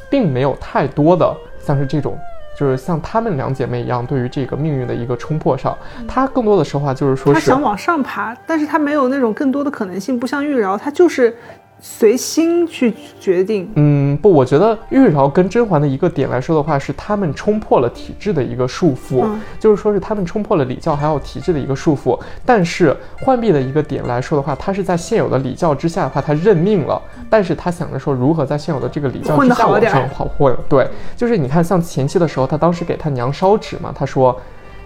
[0.10, 2.18] 并没有太多的像是这种。
[2.58, 11.36] 就是像她们两姐妹一样，对于这个命运的一个冲破上，她更多的时候啊，就是说是她想往上爬，但是她没有那种更多的可能性，不像玉娆，她就是
[11.80, 13.70] 随心去决定。
[13.76, 22.20] 嗯，不，我觉得玉娆跟甄嬛的一个点来说的话，是他们冲破了体制的一个束缚，嗯就是说是他们冲破了礼教还有体制的一个束缚。
[22.44, 30.58] 但是浣碧的一个点来说的话，她是在现有的礼教之下的话，她认命了，但是她想着说如何在现有的这个礼教之下往上跑混。
[30.68, 34.36] 对，就是你看像前期的时候，她当时给她娘烧纸嘛，她说，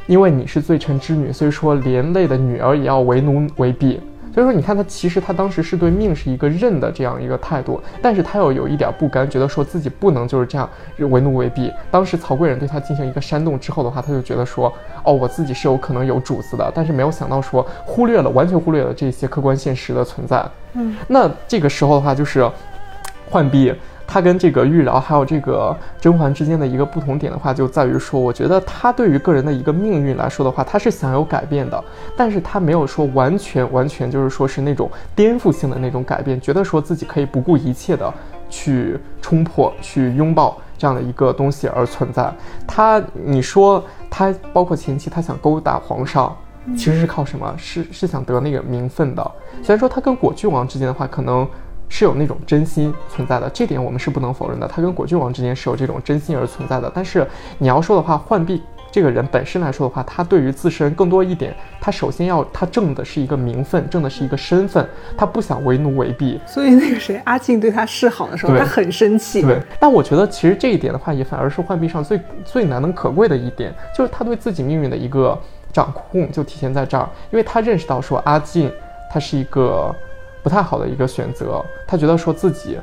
[0.06, 4.02] 因为你是罪臣之女，所以说连累的女儿也要为奴为婢。
[4.34, 11.72] 所以说，你看他其实他当时是对命是一个认的这样一个态度，但是他又有一点不甘，觉得说自己不能就是这样为奴为婢。
[11.90, 14.72] 当时曹贵人对他进行一个煽动之后的话，他就觉得说，
[15.04, 20.46] 哦，我自己是有可能有主子的，但是没有想到说忽略了，完全忽略了这些客观现实的存在。
[20.74, 22.50] 嗯，那这个时候的话，就是
[23.30, 23.74] 浣碧。
[24.12, 31.84] 他跟这个玉娆还有这个甄嬛之间的一个不同点的话，就在于说，我觉得他对于个人的一个命运来说的话，他是想有改变的，
[32.18, 38.12] 但是他没有说完全完全就是说是那种颠覆性的那种改变，觉得说自己可以不顾一切的
[38.50, 42.34] 去冲破、去拥抱这样的一个东西而存在。
[42.66, 46.36] 他，你说他包括前期他想勾搭皇上。
[46.78, 47.52] 其实是靠什么？
[47.58, 49.32] 是是想得那个名分的。
[49.64, 51.48] 虽然说他跟果郡王之间的话，可能
[51.90, 54.68] 是有那种真心存在的，这点我们是不能否认的。
[54.68, 56.90] 他跟果郡王之间是有这种真心而存在的。
[56.94, 66.40] 但是你要说的话，浣碧这个人本身来说的话，他对于自身更多一点，他首先要他挣的是一个名分，挣的是一个身份，他不想为奴为婢。
[66.46, 69.42] 所以那个谁，阿静对他示好的时候，对他很生气。
[69.42, 75.40] 对，但我觉得其实这一点的话，也反而是浣碧上最最难能可贵的一点，就是他对自己命运的一个
[75.72, 78.72] 掌控就体现在这儿，因为他认识到说阿静
[79.12, 79.96] 他是一个
[80.44, 82.78] 不太好的一个选择，他觉得说自己。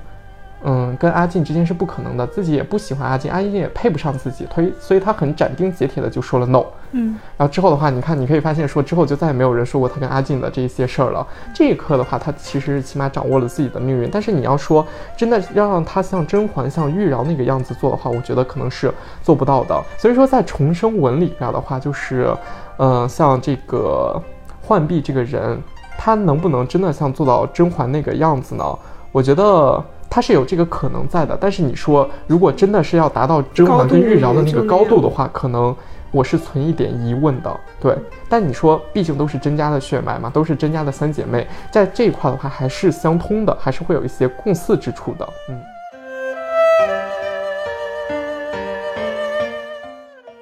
[0.64, 6.64] 嗯，跟阿静之间是不可能的，自己也不喜欢阿静，阿静也配不上自己，所以所以他很斩钉截铁的就说了 no。
[6.92, 11.25] 嗯，然后之后的话，你看，你可以发现说之后就再也没有人说过他跟阿静的这一些事儿了。
[11.55, 14.09] 这一刻的话，他其实起码掌握了自己的命运。
[14.11, 18.92] 但是你要说真的要让他像甄嬛、像玉娆那个样子做的话，我觉得可能是
[19.23, 19.81] 做不到的。
[19.99, 22.35] 所以说，在重生文里边的话，就是，
[22.79, 24.21] 呃，像这个
[24.66, 25.62] 浣碧这个人，
[25.98, 28.64] 他能不能真的像做到甄嬛那个样子呢？
[29.12, 29.85] 我觉得。
[30.09, 35.76] 他是有这个可能在的，但是你说如果真的是要达到甄嬛跟玉娆的那个高度的话，可能
[36.12, 37.61] 我是存一点疑问的。
[37.80, 37.94] 对，
[38.26, 45.28] 但你说毕竟都是甄家的血脉嘛，都是甄家的三姐妹，在这一块的话还是相通的，还是会有一些共似之处的。
[45.50, 45.61] 嗯，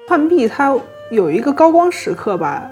[0.07, 0.73] 浣碧她
[1.09, 2.69] 有一个高光时刻吧。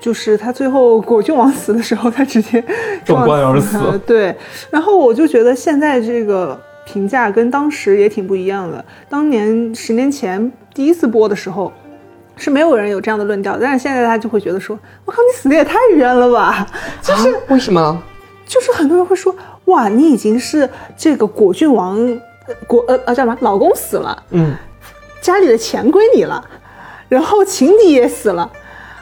[0.00, 2.62] 就是他最后果郡王死的时候，他直接
[3.04, 3.78] 撞棺而死。
[4.06, 4.34] 对，
[4.70, 8.84] 然后我就觉得现在这个评价跟当时也挺不一样的。
[9.08, 11.72] 当年十年前第一次播的时候，
[12.36, 16.66] 是没有人有这样的论调，但是现在大家就会觉得说：“我靠，你死的也太冤了吧！”
[17.02, 18.02] 就是为什么？
[18.46, 19.34] 就是很多人会说
[19.66, 21.98] ：“哇，你已经是这个果郡王，
[22.68, 23.36] 果呃呃叫什么？
[23.40, 24.54] 老公死了，嗯，
[25.20, 26.46] 家里的钱归你了，
[27.08, 28.48] 然后情敌也死了。”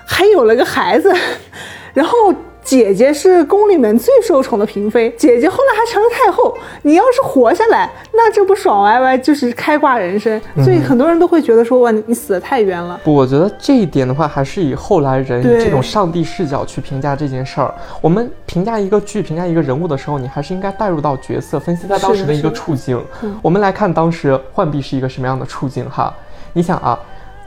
[0.06, 1.12] 还有了个孩子，
[1.94, 6.56] 然后姐姐是宫里面最受宠的嫔妃，姐姐后来还成了太后。
[6.82, 10.40] 你要是活下来，那这不爽歪歪就是开挂人生。
[10.62, 12.98] 所以很多人都会觉得说，哇，你死的太冤了。
[13.04, 17.74] 不，我觉得这一点的话，还是以后来人以这种上帝视角去评价这件事儿。
[18.00, 22.98] 我们评价一个剧、评价一个人物的时候，你还是应该带入到角色，分析他当时的一个处境。
[23.42, 26.14] 我们来看当时浣碧是一个什么样的处境哈？
[26.54, 26.98] 你想啊，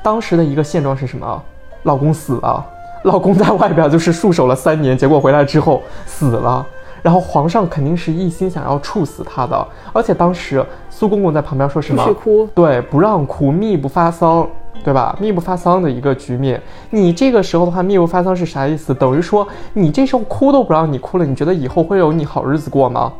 [0.04, 1.43] 当时的一个现状是什么？
[1.88, 2.63] 老公死了，
[3.04, 6.63] 老公在外边就是戍守了三年，结果回来之后死了，
[7.02, 12.04] 然后皇上肯定是一心想要处死他的，而且当时苏公公在旁边说什么？
[12.04, 14.45] 不许哭，对，不让哭，密不发丧，
[14.84, 15.15] 对吧？
[15.17, 18.93] 密不发丧的一个局面，你这个时候的话，密不发丧是啥意思？
[18.93, 23.13] 等于说你这时候哭都不让你哭了，你觉得以后会有你好日子过吗？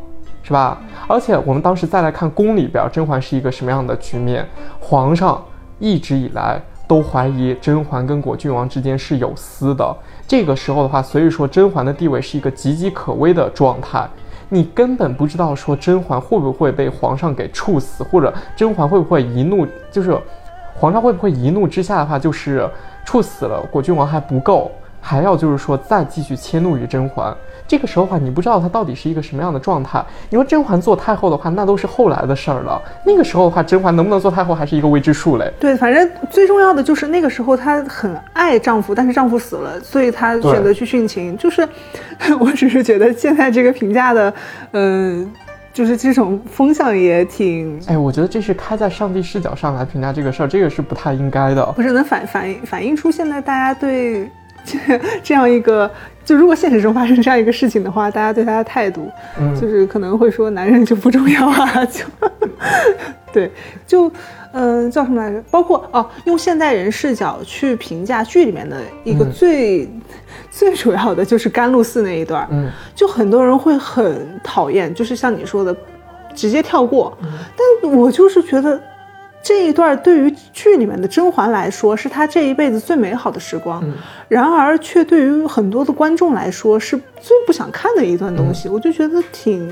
[0.44, 0.78] 是吧？
[1.08, 4.46] 而且我们当时再来看宫里边，甄嬛是一个什么样的局面？
[4.82, 5.42] 皇上
[5.80, 6.62] 一直以来。
[6.88, 9.96] 都怀疑甄嬛跟果郡王之间是有私的。
[10.28, 14.08] 这个时候的话，所以说甄嬛的地位是一个岌岌可危的状态。
[14.50, 20.18] 你根本不知道说甄嬛会不会被皇上给处死，或者甄嬛会不会一怒，就是
[20.74, 22.70] 皇上会不会一怒之下的话就是
[23.04, 24.72] 处死了果郡王还不够，
[25.08, 27.34] 还要就是说再继续迁怒于甄嬛。
[27.66, 30.04] 这个时候的话，你不知道她到底是一个什么样的状态。
[30.30, 32.82] 你说甄嬛做太后的话，那都是后来的事儿了。
[33.06, 35.50] 那个时候的话，甄嬛能不能做太后还是一个未知数嘞。
[35.60, 41.38] 对，反正最重要的就是那个时候她很爱丈夫，但是丈夫死了，所以她选择去殉情。
[41.38, 41.68] 就是，
[42.40, 44.34] 我只是觉得现在这个评价的，
[44.72, 45.30] 嗯，
[45.74, 47.82] 就是这种风向也挺……
[47.88, 51.66] 哎，我觉得这是开在上帝视角上来评价这个事儿，这个是不太应该的。
[51.74, 54.30] 不是能反反映反映出现在大家对
[54.68, 54.78] 这
[55.24, 55.90] 这样一个。
[56.26, 59.10] 就如果现实中发生这样一个事情的话，大家对他的态度，
[59.58, 62.04] 就是可能会说男人就不重要啊， 就
[63.32, 63.50] 对，
[63.88, 64.12] 就
[64.52, 65.42] 嗯叫什么来着？
[65.50, 69.90] 包括哦，用现代人视角去评价剧里面的一个最
[70.52, 75.74] 最主要的就是甘露寺那一段，嗯，就很多人会很讨厌，就是像你说的，
[76.36, 77.18] 直接跳过，
[77.82, 78.78] 但我就是觉得。
[79.48, 83.82] 这一段对于剧里面的甄嬛来说，是她这一辈子最美好的时光，
[84.28, 88.68] 然而却对于很多的观众来说是最不想看的一段东西。
[88.68, 89.72] 我就觉得挺，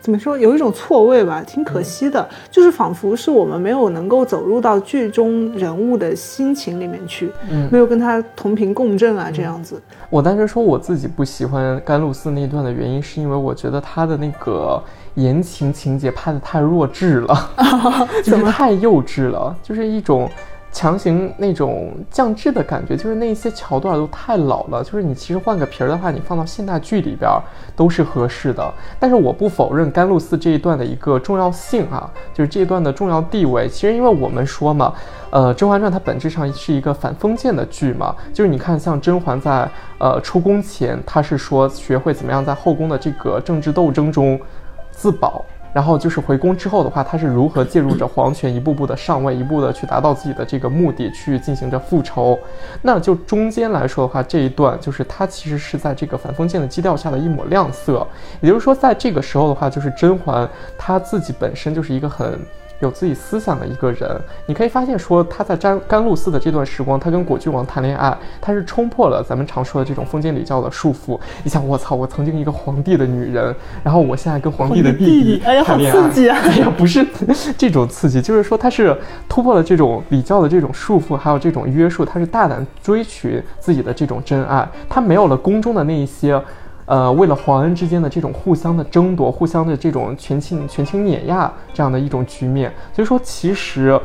[0.00, 2.24] 怎么说，有一种错位吧，挺可惜的。
[2.52, 7.28] 就是仿佛是我们没有能够走入到剧中人物的心情里面去，
[7.68, 9.82] 没有跟他同频共振啊，这样子。
[10.08, 14.80] 我当时说我自己不喜欢甘露寺那一段的原因，是因为我觉得他的那个。
[15.16, 17.50] 言情情节拍的太弱智了，
[18.24, 20.30] 就是太幼稚了，就是一种
[20.70, 24.84] 强行那种降智的感觉，就是那些桥段都太老了。
[24.84, 27.30] 就是你其实换个皮儿的话，你放到现代剧里边
[27.74, 28.70] 都是合适的。
[29.00, 33.66] 但是我不否认甘露寺这一段的一个重要性啊，就是这一段的重要地位。
[33.66, 34.92] 其实因为我们说嘛，
[35.30, 44.38] 呃，《甄嬛传》它本质上是一个反封建的剧嘛，就是你看像甄嬛在呃出宫前，她是说学会怎么样在后宫的这个政治斗争中。
[44.96, 52.38] 自保，然后就是回宫之后的话，他是如何介入着 皇权，一步步的上位，一步的去达到自己的这个目的，去进行着复仇。
[52.80, 58.06] 那就中间来说的话，这一段就是他其实是在这个反封建的基调下的一抹亮色。
[58.40, 62.40] 也就是说，在这个时候的话，就是甄嬛她自己本身就是一个很。
[62.80, 71.18] 有自己思想的一个人，你可以发现说他在甘甘露寺的这段时光，他跟果郡王谈恋爱，他是冲破了咱们常说的这种封建礼教的束缚。
[71.42, 76.38] 你想，我操，我曾经一个皇帝的女人，然后我现在跟皇帝的弟弟谈恋爱，刺激啊！
[76.42, 77.06] 哎呀，不是
[77.56, 78.96] 这种刺激，就是说他是
[79.28, 86.40] 突破了这种礼教的这种束缚，还有这种约束，他是大胆追寻自己的这种真爱，他没有了宫中的那一些。
[86.86, 94.00] 呃，为了皇恩之间的这种互相的争夺，互相的这种权倾权倾碾压这样的一种局面，所以说其实，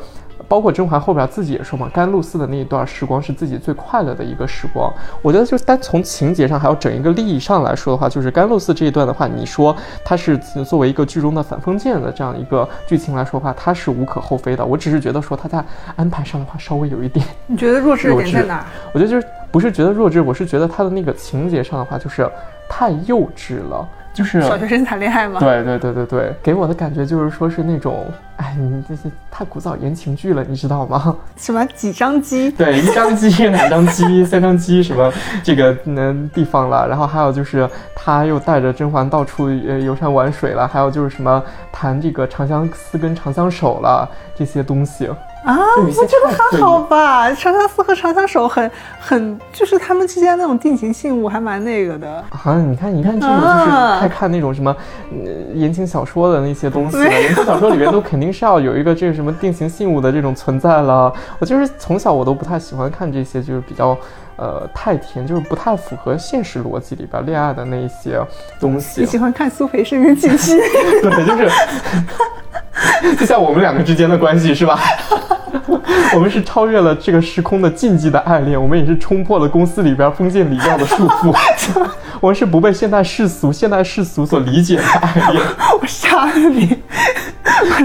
[0.48, 4.92] 包括甄嬛后边自己也说嘛，甘露寺的那一段时光是自己最快乐的一个时光。
[5.22, 10.36] 我觉得就是单从情节上还有整一个利益上来说的话，就是甘露寺这一段的话，你说它是
[10.68, 14.66] 作为一个剧中的反封建的这样一个剧情来说的话，它是无可厚非的。
[14.66, 15.64] 我只是觉得说它在
[15.96, 18.66] 安排上的话稍微有一点，你觉得弱智点在哪？
[18.92, 22.28] 我觉得就是不是觉得弱智，我是觉得它的那个情节上的话就是。
[22.74, 25.42] 太幼稚了，就是小学生谈恋爱吗？
[25.42, 28.06] 对对对对对，给我的感觉就是说是那种，
[28.38, 31.14] 哎，你这些太古早言情剧了，你知道吗？
[31.36, 32.50] 什么几张机？
[32.52, 35.12] 对，一张机、 两张机、 三张机，什么
[35.44, 41.44] 这个嗯地方了，然后还有就是他又带着甄嬛到处呃游山玩水了，还有就是什么
[41.74, 45.10] 谈这个长相思跟长相守了这些东西。
[45.44, 47.34] 啊，我觉得还好吧。
[47.34, 48.70] 长相思和长相守很
[49.00, 52.24] 很，就是他们之间那种定情信物还蛮那个的。
[52.30, 54.76] 啊，你看，你看这种就是啊太看那种什么，
[55.12, 57.10] 呃，言情小说的那些东西了。
[57.10, 61.12] 言情小说里面都肯定是要有一个这个什么定情信物的这种存在了。
[61.40, 63.98] 我就是从小我都不太喜欢看这些，就是比较，
[64.36, 68.22] 呃，太甜，就是不太符合现实逻辑里边恋爱的那一些
[68.60, 69.08] 东西你。
[69.08, 70.56] 喜欢看苏培盛跟季希？
[71.02, 71.50] 对，就是，
[73.20, 74.80] 就像我们两个之间的关系是吧？
[76.14, 81.34] 我们是超越了这个时空的禁忌的爱恋，我们也是冲破了公司里边封建礼教的束缚，
[82.20, 85.44] 我们是不被现代世俗、现代世俗所理解的爱恋。
[85.80, 86.78] 我杀了你！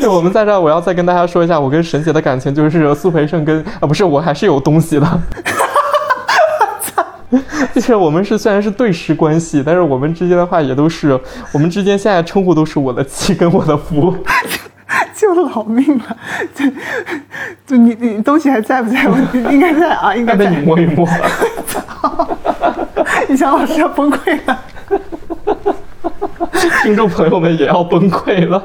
[0.01, 5.21] 对，我们在这儿，我要再跟大家说一下，我跟沈姐的感情就是苏培盛跟啊，不是，我还是有东西的。
[7.75, 11.19] 就是我们是虽然是对视关系，但是我们之间的话也都是，
[11.53, 14.17] 我们之间现在称呼都是我的妻跟我的夫。
[15.15, 16.17] 就老命了，
[16.55, 16.65] 就
[17.67, 19.05] 就你你东西还在不在？
[19.09, 19.17] 我
[19.51, 20.59] 应该在啊，应该在你。
[20.65, 21.07] 摸一摸。
[23.29, 24.59] 你想老师要崩溃了。
[26.83, 28.63] 听众朋友们也要崩溃了。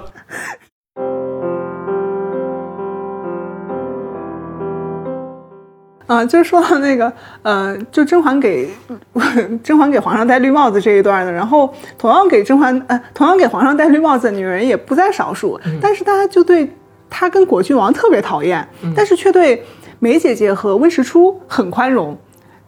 [6.11, 7.09] 啊，就是说到那个，
[7.41, 8.69] 呃，就甄嬛给
[9.63, 16.69] 甄嬛给皇上戴绿帽子这一段的，然后同样给甄嬛，呃，同样给皇上戴绿帽子的女人也不在少数，但是大家就对
[17.09, 19.63] 她跟果郡王特别讨厌，但是却对
[19.99, 22.17] 梅姐姐和温实初很宽容，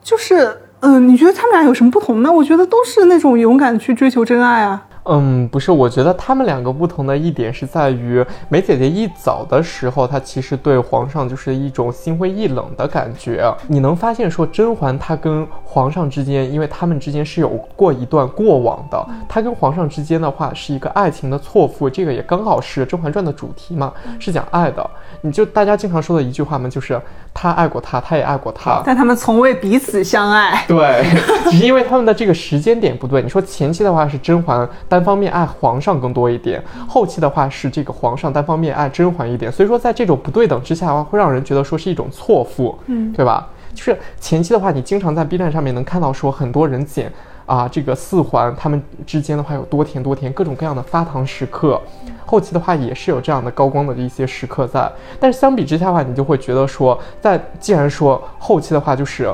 [0.02, 2.32] 就是，嗯、你觉得他们俩有什么不同呢？
[2.32, 4.82] 我觉得都是那种勇敢去追求真爱啊。
[5.06, 13.54] 嗯，不是，我觉得他们两个不同的一点是在于，梅姐姐一早的时候，她其实对皇上就是一种心灰意冷的感觉。
[13.68, 24.90] 你能发现说，甄嬛她跟皇上之间，因为他们之间是有过一段过往的，她跟皇上之间的话是一个爱情的错付，这个也刚好是《甄嬛传》的主题嘛，是讲爱的。
[25.20, 27.02] 你就大家经常说的一句话嘛，就是
[27.34, 28.82] 他爱过她，她也爱过他。
[28.86, 30.64] 但他们从未彼此相爱。
[30.68, 31.04] 对，
[31.50, 33.22] 只是因为他们的这个时间点不对。
[33.22, 43.48] 你说前期的话是甄嬛单方面爱皇上更多一点，后期的话是这个皇上单方面爱甄嬛一点，所以说在这种不对等之下的话，会让人觉得说是一种错付，嗯，对吧？
[43.74, 47.12] 就是前期的话，你经常在 B 站上面能看到说很多人剪
[47.46, 51.80] 啊，这个四环他们之间的话有多甜多甜，各种各样的发糖时刻。
[52.26, 59.32] 后期的话也是有这样的高光的一些时刻在，但是相比之下的话，你就会觉得说，在既然说后期的话就是，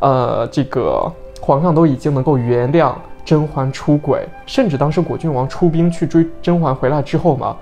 [0.00, 2.92] 呃，这个皇上都已经能够原谅
[3.24, 7.56] 甄嬛出轨，甚至当时果郡王出兵去追甄嬛回来之后嘛。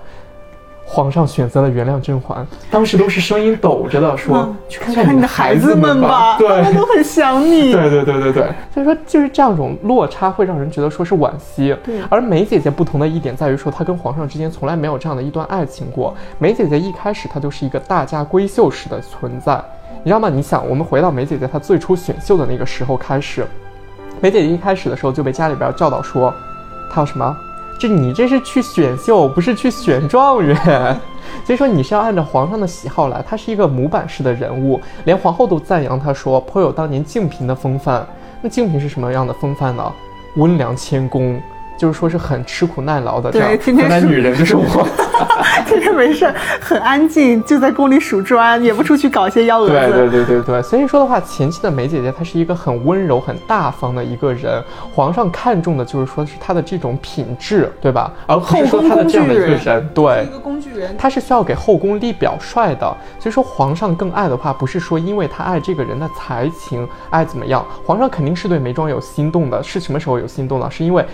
[0.87, 7.71] 皇上选择了原谅甄嬛，当时都是声音抖着的说：“嗯去看看你的孩孩子子们们吧，对，他们都很想你。
[7.73, 11.75] 对对对对对，所以说就是这样一种落差会让人觉得说是惋惜。
[11.83, 16.15] 对而梅姐姐不同的一点在于说，她跟皇上之间从来没有这样的一段爱情过。
[16.37, 19.59] 梅姐姐一开始她就是一个大家闺秀式的存在，
[20.03, 20.29] 你知道吗？
[20.29, 23.45] 你想，我们回到梅姐姐她最初选秀的那个时候开始，
[24.21, 26.33] 梅姐姐一开始的时候就被家里边教导说，
[26.91, 27.35] 她要什么？
[27.77, 30.99] 这你这是去选秀，不是去选状元。
[31.43, 38.05] 所以说你是要按照皇上的喜好来，他是一个模板式的人物，连皇后都赞扬他说颇有当年静嫔的风范。
[38.41, 39.91] 那静嫔是什么样的风范呢？
[40.35, 41.41] 温良谦恭，
[41.77, 44.63] 就是说是很吃苦耐劳的这样对天天女人就是我。
[45.65, 49.73] 天天没事，很安静，就在宫里数砖，也不出去搞一些幺蛾子。
[49.73, 54.61] 对对对对对，所以说的话，前期的梅姐姐她是一个很温柔、很大方的一个人，
[54.93, 58.11] 皇上看重的就是说是她的这种品质，对吧？
[58.27, 60.29] 而不是说她的这样的一个人，对一。
[60.31, 60.95] 个工具人。
[60.97, 69.63] 她是需要给后宫立表率的，所以说皇上更爱的话，不是说因为他爱这个人的才情，爱怎么样，皇上肯定是对眉庄有心动的。
[69.63, 70.69] 是什么时候有心动呢？
[70.69, 71.05] 是因为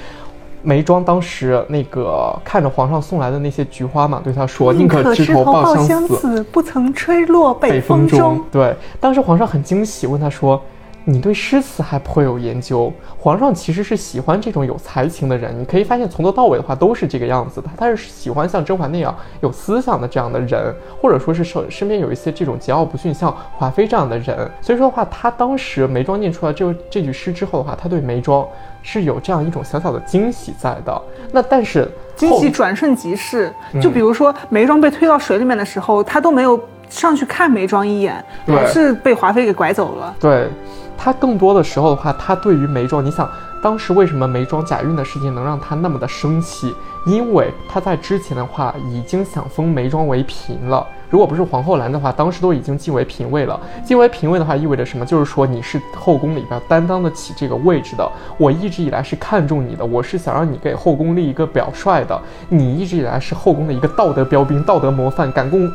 [0.64, 10.62] 眉庄当时那个看着皇上送来的那些菊花嘛，对他说：“宁可枝头抱香死，不曾吹落北风中。。”对，当时皇上很惊喜，问他说
[11.04, 24.50] ：“你对诗词还颇有研究？”皇上其实是喜欢这种有才情的人，你可以发现从头到尾的话都是这个样子的，他是喜欢像甄嬛那样有思想的这样的人，或者说是身身边有一些这种桀骜不驯像华妃这样的人。
[24.60, 28.44] 所以说的话，他当时梅庄念出来这这句诗之后的话，他对梅庄
[28.84, 31.02] 是有这样一种小小的惊喜在的。
[31.32, 33.54] 那但是惊喜转瞬即逝。
[33.74, 36.60] 嗯就比如说眉庄被推到水里面的时候，他都没有
[36.90, 40.14] 上去看眉庄一眼，对还是被华妃给拐走了。
[40.20, 40.50] 对
[40.98, 43.30] 他更多的时候的话，他对于眉庄，你想
[43.64, 46.76] 当时为什么梅庄假孕的事情能让他那么的生气？
[47.06, 50.86] 因为他在之前的话已经想封梅庄为嫔了。
[51.12, 53.60] 如果不是皇后兰的话，当时都已经晋为嫔位了。
[53.86, 55.06] 晋为嫔位的话意味着什么？
[55.06, 58.12] 就是说你是后宫里边担当得起这个位置的。
[58.38, 62.18] 我一直以来是看重你的，我是想让你给后宫立一个表率的。
[62.48, 65.70] 你一直以来是后宫的一个道德标兵、道德模范，敢共。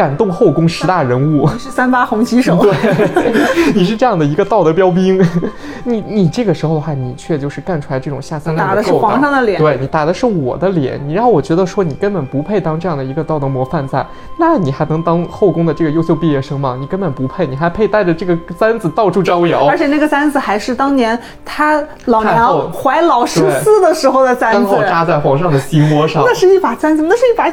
[0.00, 2.72] 感动后宫十大人物， 你是三八红旗手，对，
[3.76, 5.22] 你是这样的一个道德标兵，
[5.84, 14.02] 你你这个时候的话，你却就是干出来这种下三滥打的是皇上的脸，对你打的是我的脸，你让我觉得说你根本不配当这样的一个道德模范在，
[14.38, 16.78] 那你还能当后宫的这个优秀毕业生吗？
[16.80, 27.50] 你根本不配，你还配带着这个簪子到处招摇，而且那个簪子还是当年他老娘怀老十四的时候的簪子，刚好扎在皇上的心窝上，那是一把簪子，那是一把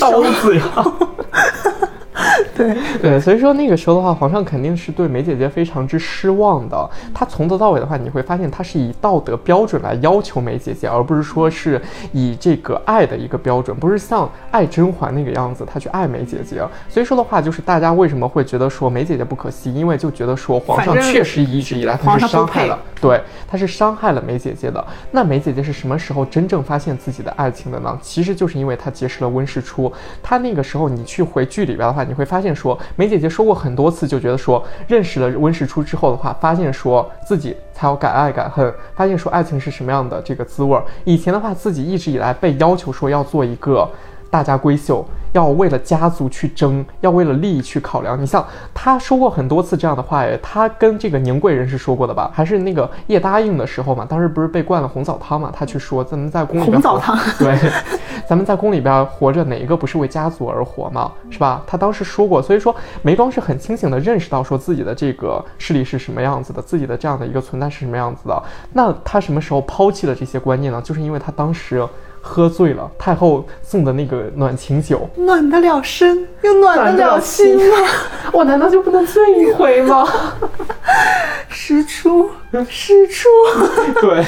[0.00, 0.62] 刀子呀。
[2.62, 6.90] 对对，所以说那个时候的话，皇上肯定是对梅姐姐非常之失望的。
[7.12, 11.80] 他从头到尾的话，你会发现他是以道德标准来要求梅姐姐，而不是说是
[12.12, 16.62] 以这个爱的一个标准，不是像爱甄嬛那个样子，他去爱梅姐姐。
[16.88, 24.84] 所以说的话，就是大家为什么会觉得说梅姐姐不可惜，因为就觉得说皇上确实一直以来他是伤害了，对，他是伤害了梅姐姐的。
[25.10, 27.98] 那梅姐姐是什么时候真正发现自己的爱情的呢？
[28.02, 29.90] 其实就是因为她结识了温世初。
[30.22, 32.02] 她那个时候，你去回剧里边的话。
[32.02, 40.84] 你会发现，说梅姐姐说过很多次，就觉得说认识了温实初之后的话，发现说自己才要敢爱敢恨，发现说爱情是什么样的这个滋味儿。
[41.04, 43.88] 以前的话，自己一直以来被要求说要做一个
[44.30, 45.04] 大家闺秀。
[45.32, 48.20] 要为了家族去争，要为了利益去考量。
[48.20, 52.30] 你像他说过很多次这样的话，哎，他跟这个宁贵人是说过的吧？
[52.32, 54.06] 还是那个叶答应的时候嘛？
[54.08, 55.52] 当时不是被灌了红枣汤嘛？
[55.54, 57.58] 他去说咱们在宫里边红枣汤， 对，
[58.28, 61.10] 咱们在宫里边活着，哪一个不是为家族而活嘛？
[61.30, 61.62] 是吧？
[61.66, 68.42] 他当时说过，所以说梅庄是很清醒的认识到说自己的这个势力是什么样子的，自己的这样的一个存在是什么样子的。
[68.74, 70.80] 那他什么时候抛弃了这些观念呢？
[70.82, 71.86] 就是因为他当时。
[72.24, 77.88] 喝醉了，太后送的那个暖情酒，暖得了身，又暖得了心吗？
[78.32, 80.06] 我难道就不能醉一回吗？
[81.50, 82.30] 师出，
[82.68, 83.28] 师出。
[84.00, 84.24] 对，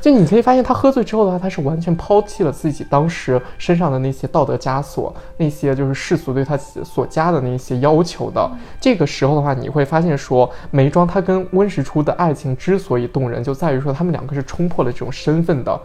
[0.00, 8.50] 就你可以发现，他喝醉之后的话，他是完全抛弃了自己当时身上的那些道德枷锁，那些就是世俗对他所加的那些要求的。
[8.80, 15.80] 这个时候的话，你会发现说，梅庄他跟温实初的爱情之所以动人，就在于说他们两个是冲破了这种身份的。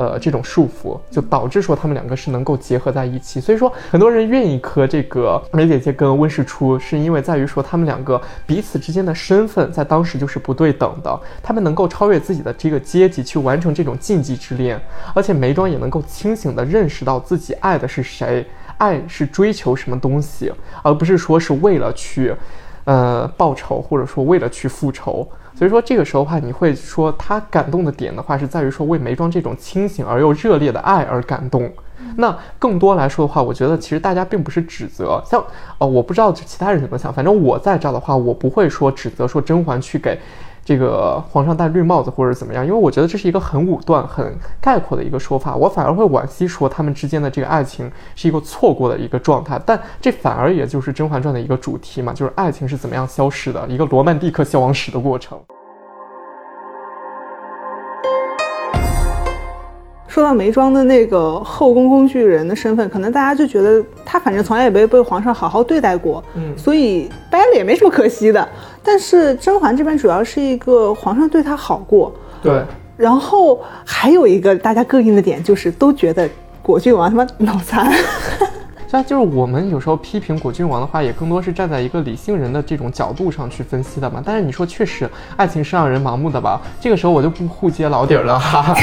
[0.00, 14.80] 呃，这种束缚就导致说他们两个是能够结合在一起，所以说很多人愿意磕这个梅姐姐跟温世初，是因为在于说他们两个彼此之间的身份在当时就是不对等的，他们能够超越自己的这个阶级去完成这种禁忌之恋，
[15.14, 18.46] 而且梅庄也能够清醒的认识到自己爱的是谁，
[18.78, 20.50] 爱是追求什么东西，
[20.82, 22.34] 而不是说是为了去，
[22.84, 25.28] 呃，报仇或者说为了去复仇。
[25.60, 31.70] 所以说这个时候的话，你会说他感动的点的话，是在于说为梅庄这种清醒而又热烈的爱而感动。
[32.16, 35.44] 那更多来说的话，我觉得其实大家并不是指责，像
[35.76, 40.18] 呃，我不知道其他人怎么想，反正我在这儿的话，我不会说指责说甄嬛去给。
[40.64, 42.64] 这个皇上戴绿帽子或者怎么样？
[42.64, 49.60] 因为我觉得这是一个很武断、很概括的一个说法，我反而会惋惜说他们之间的这个爱情是一个错过的一个状态。
[49.64, 55.38] 但这反而也就是《甄嬛传》的一个主题嘛，就是爱情是怎么样消失的一个罗曼蒂克消亡史的过程。
[60.10, 68.46] 说到眉庄的那个后宫工具人的身份，可能大家就觉得她反正从来也没被皇上好好对待过，嗯，所以掰了也没什么可惜的。
[68.82, 72.60] 但是甄嬛这边主要是一个皇上对她好过，对，
[72.96, 76.28] 然后还有一个大家膈应的点就是都觉得
[76.60, 77.90] 果郡王他妈脑残。
[78.90, 84.20] 像就是我们有时候批评果郡王的话，也更多是站在一个理性人的这种角度上去分析的嘛。
[84.24, 86.60] 但是你说确实，爱情是让人盲目的吧？
[86.80, 88.74] 这个时候我就不互揭老底儿了哈。
[88.74, 88.82] 干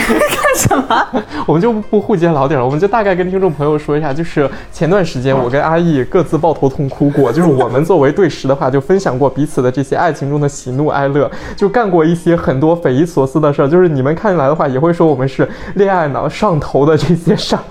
[0.56, 1.24] 什么？
[1.46, 13.68] 我们就不互揭老底儿了，我们就大概跟听众朋友说一下，就是前段时间我跟阿义各自抱头痛哭过，就是我们作为对食的话，就分享过彼此的这些爱情中的喜怒哀乐，就干过一些很多匪夷所思的事儿。
[13.68, 15.46] 就是你们看来的话，也会说我们是
[15.76, 17.62] 恋爱脑上头的这些事儿。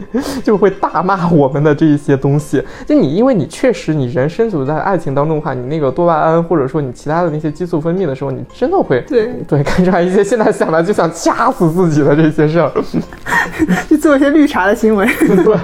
[0.44, 2.62] 就会大骂我们的这一些东西。
[2.86, 12.70] 就你，因为你确实，你人身处在爱情当中的话，你那个多巴胺或者说你其他的那些激素分泌的时候，你真的会对对干出来一些现在想来就想掐死自己的这些事儿，
[13.88, 15.06] 去做一些绿茶的行为。
[15.18, 15.56] 对，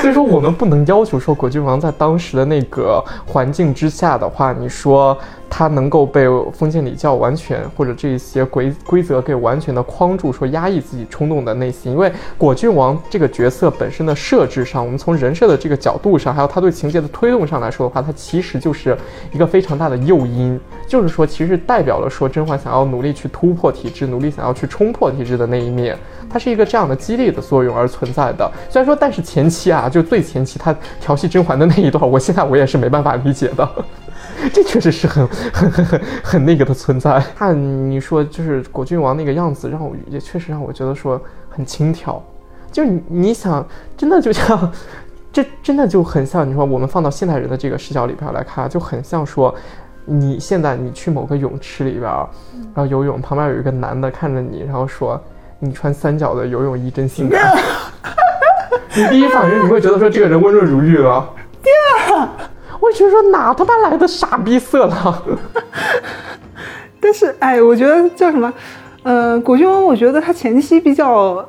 [0.00, 5.16] 所以说我们不能要求说果郡王在当时的那个环境之下的话，你说。
[5.54, 18.96] 他能够被封建礼教完全或者这些规规则给完全的框住，说压抑自己冲动的内心，因为果郡王这个角色本身的设置上，我们从人设的这个角度上，还有他对情节的推动上来说的话，它其实就是
[19.30, 25.96] 一个非常大的诱因，就是说，其实代表了说甄嬛想要努力去突破体制，努力想要去冲破体制的那一面，
[26.30, 28.50] 它是一个这样的激励的作用而存在的。
[28.70, 33.68] 虽然说，但是前期啊，就最前期他调戏甄嬛的那一段，我现在我也是没办法理解的。
[34.52, 37.22] 这确实是很很很很很那个的存在。
[37.36, 37.56] 看
[37.88, 42.20] 你说就是果郡王那个样子，让我也确实让我觉得说很轻佻。
[42.72, 43.64] 就你你想，
[43.96, 44.72] 真的就像，
[45.32, 49.54] 这真的就很像你说我们放到现代人的这个视角里边来看，就很像说，
[50.06, 52.10] 你现在你去某个泳池里边，
[52.74, 55.20] 然后游泳，旁边有一个男的看着你，然后说
[55.60, 57.56] 你穿三角的游泳衣真性感。
[58.94, 61.28] 你第一反应你会觉得说这个人温润如玉了。
[61.62, 61.70] 对
[62.16, 62.28] 啊。
[62.80, 65.22] 我就说哪他妈来的傻逼色狼？
[67.00, 68.52] 但是哎，我觉得叫什么？
[69.04, 71.48] 呃，果郡王，我觉得他前期比较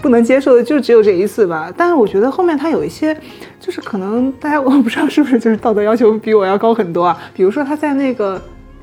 [0.00, 1.72] 不能接受的就只有这一次吧。
[1.76, 3.16] 但是我觉得后面他有一些，
[3.58, 7.18] 就是可能大家我不知道是不是就是道德要求比我要高很多啊。
[7.34, 8.40] 比如说他在那个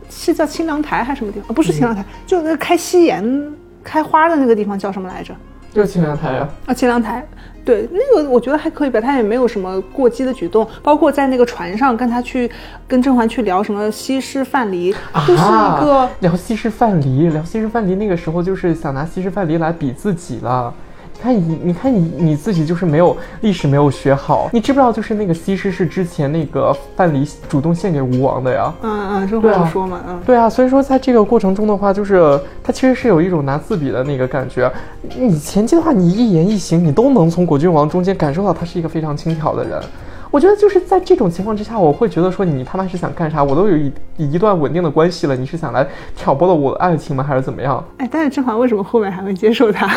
[0.09, 1.53] 是叫清凉台还是什么地方？
[1.53, 3.53] 不是清凉台，就那个开夕颜
[3.84, 5.36] 开花的那个地方叫什么来着？
[5.74, 6.49] 就是清凉台啊。
[6.65, 7.26] 啊，清凉台。
[7.65, 12.49] 对，那个我觉得还可以吧，他也没有什么过激的举动，包括在那个船上跟他去
[12.88, 14.95] 跟甄嬛去聊什么西施范蠡，
[15.28, 20.74] 就是一个聊西施范蠡，聊西施范蠡，那个时候就是想拿西施范蠡来比自己了。
[21.18, 24.91] 你看你，你看你，你自己就是没有历史没有学好，你知不知道？
[24.91, 28.72] 就是那个西施是之前那个范蠡主动献给吴王的呀。
[28.84, 34.72] 嗯嗯，这话说嘛，嗯，对啊，所以说在这个过程中的话，就是他其实是有一种拿自比的那个感觉。
[35.18, 39.82] 你前期的话，你一言一行，你都能从果郡王中间感受到他是一个非常轻佻的人。
[40.30, 43.43] 我觉得就是在这种情况之下，我会觉得说你他妈是想干啥？
[43.43, 47.23] 我都有一一段稳定的关系了，你是想来挑拨了我的爱情吗？
[47.23, 47.84] 还是怎么样？
[47.97, 49.88] 哎，但是甄嬛为什么后面还会接受他？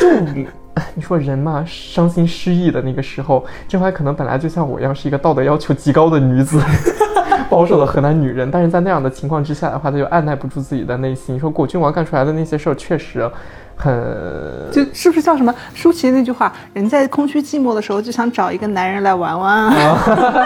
[0.00, 0.08] 就
[0.94, 6.60] 你说人嘛，伤心失意的那个时候，甄嬛可能本来就像我一样是一个道德要求极高的女子，
[7.50, 11.34] 保守的河南女人，但是在那样的情况之下的话，她就按耐不住自己的内心。
[11.34, 13.28] 你说果郡王干出来的那些事儿，确实。
[13.78, 16.52] 很，就是不是叫什么舒淇那句话？
[16.74, 20.44] 人在空虚寂寞的时候，就想找一个男人来玩玩啊。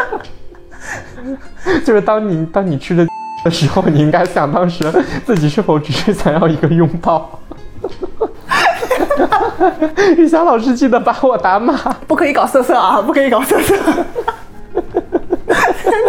[1.85, 3.07] 就是当你当你吃着
[3.45, 4.85] 的时候，你应该想当时
[5.25, 7.41] 自己是否只是想要一个拥抱。
[10.17, 11.75] 玉霞老师记得把我打码，
[12.07, 13.01] 不可以搞色色啊！
[13.01, 13.75] 不可以搞色色。
[14.75, 14.83] 真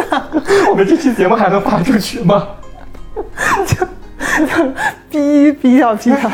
[0.09, 0.21] 的，
[0.69, 2.47] 我们这期节目还能发出去吗？
[4.45, 4.71] 就。
[5.13, 6.27] 逼逼要逼掉！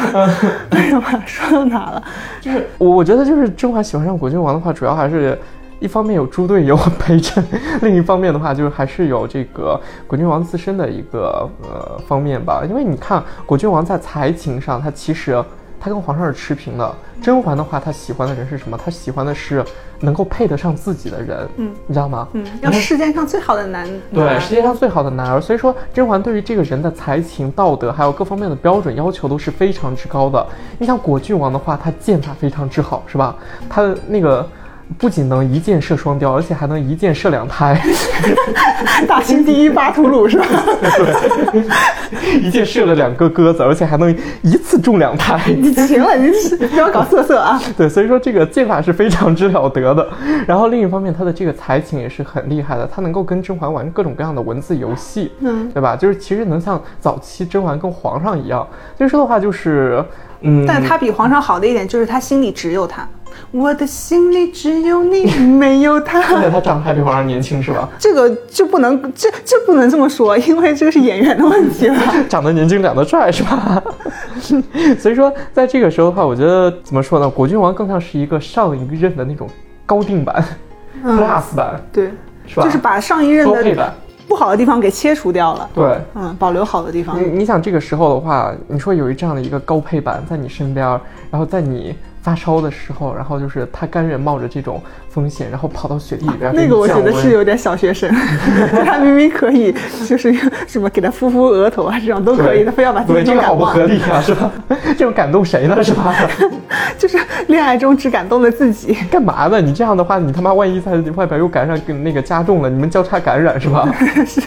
[0.70, 2.02] 哎呀妈，说到哪了？
[2.39, 5.38] 就是我，我觉得就是甄嬛喜欢上果郡王的话，主要还是
[5.82, 7.43] 一方面有猪队友陪衬，
[7.82, 9.78] 另一方面的话就是还是有这个
[10.08, 12.64] 果郡王自身的一个呃方面吧。
[12.70, 15.43] 因为你看果郡王在才情上，他其实。
[15.80, 16.95] 他跟皇上是持平的。
[17.21, 18.77] 甄嬛的话，她喜欢的人是什么？
[18.77, 19.63] 她喜欢的是
[19.99, 21.47] 能够配得上自己的人。
[21.57, 22.27] 嗯，你知道吗？
[22.34, 23.88] 嗯，要世界上最好的男。
[24.13, 25.41] 对，世界上最好的男儿。
[25.41, 30.45] 所以说，甄嬛对于这个人的才情、道德，还有各方面的标准要求都是非常之高的。
[30.77, 33.36] 你像果郡王的话，他剑法非常之好，是吧？
[33.69, 34.47] 他的那个。
[34.98, 37.80] 不仅能一箭射双雕，而且还能一箭射两胎。
[39.08, 40.46] 大清第一巴图鲁是吧？
[40.82, 45.40] 对，一箭射了两个鸽子，而且还能一次中两胎。
[45.58, 46.32] 你行了，你
[46.68, 47.62] 不要搞色色啊！
[47.78, 50.08] 对，所以说这个剑法是非常之了得的。
[50.48, 55.96] 然后另一方面，他的这个才情也是很厉害的，他能够跟甄嬛玩各种各样的文字游戏，嗯，对吧？
[55.96, 58.68] 就是其实能像早期甄嬛跟皇上一样。
[58.98, 60.04] 所以说的话，就是，
[60.42, 63.08] 嗯，但他比皇上好的一点就是他心里只有他。
[63.51, 66.19] 我的心里只有你，没有他。
[66.36, 67.89] 而且他长得还比皇上年轻，是吧？
[67.97, 71.95] 这个就不能，这这不能这么说，因为这个是演员的问题了。
[72.30, 73.82] 长得年轻，长得帅，是吧？
[74.99, 77.30] 所以说，在这个时候的话，我觉得怎么说呢？
[77.30, 79.49] 果郡王更像是一个上一任的那种
[79.86, 80.43] 高定版
[81.03, 82.11] ，plus 版，对，
[82.45, 82.63] 是吧？
[82.63, 83.93] 就是把上一任的
[84.27, 85.67] 不好的地方给切除掉了。
[85.73, 87.19] 对，嗯，保留好的地方。
[87.19, 90.86] 你你想这个时候的话，你说有一这样的一个高配版在你身边，
[91.32, 91.95] 然后在你。
[92.22, 96.53] 发烧的时候，然后就是他甘愿冒着这种风险，然后跑到雪地里边。
[96.53, 98.09] 那个我觉得是有点小学生，
[98.86, 99.74] 他明明可以，
[100.07, 100.34] 就是
[100.67, 104.51] 什么给他敷敷额头啊，这种都可以，他非要把自己这个好不合理啊，是吧？
[104.97, 105.82] 这种感动谁呢？
[105.84, 106.13] 是吧？
[106.97, 107.17] 就是
[107.47, 109.61] 恋爱中只感动了自己，干嘛呢？
[109.61, 113.88] 你这样的话，你他妈万一在外边又感染，跟那个加重了，你们交叉感染是吧？
[114.26, 114.41] 是，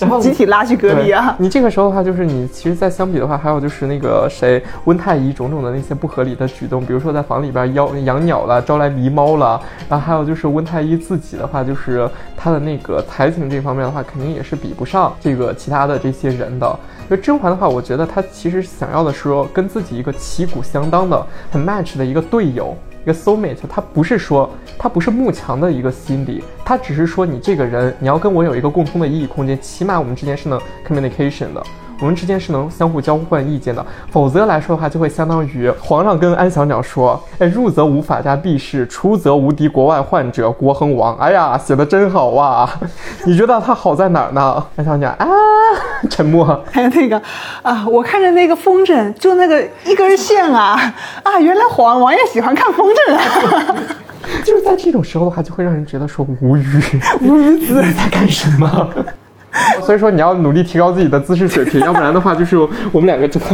[0.00, 1.34] 然后集体拉去隔离啊。
[1.38, 7.14] 你这个时候的话，就是你其实再相比的话，还有就是那个谁温太医种种的那些不合理的举动，比如说。
[7.14, 16.76] 在房里边养养鸟了，招来狸猫了，然后还有就是温太医自己的话，就是他的那个才情这方面的话，肯定也是比不上这个其他的这些人的。
[17.08, 22.76] 就甄嬛的话，我觉得她其实想要的是说跟自己一个旗鼓相当的、很 match 的一个队友。
[23.04, 31.62] 一个 soul mate，她不是说她不是慕强的一个心理，她只是说你这个人你要跟我有一个共通的意义空间，起码我们之间是能 communication 的。
[32.00, 42.68] 我们之间是能相互交换意见的，否则来说的话，就会相当于皇上跟安小鸟说：“哎，入则无法家必士，出则无敌国外患者，国恒亡。”哎呀，写的真好哇！
[43.24, 44.64] 你觉得他好在哪儿呢？
[44.76, 45.26] 安小鸟啊，
[46.10, 46.64] 沉默。
[46.70, 47.20] 还有那个
[47.62, 50.78] 啊，我看着那个风筝，就那个一根线啊
[51.22, 53.76] 啊，原来皇王爷喜欢看风筝啊。
[54.44, 56.82] 就是在这种时候的话，就会让人觉得说无语，
[57.22, 58.90] 无语子在干什么？
[59.86, 62.56] 所以说你要努力提高自己的姿势水平， 要不然的话就是
[62.90, 63.48] 我们两个真的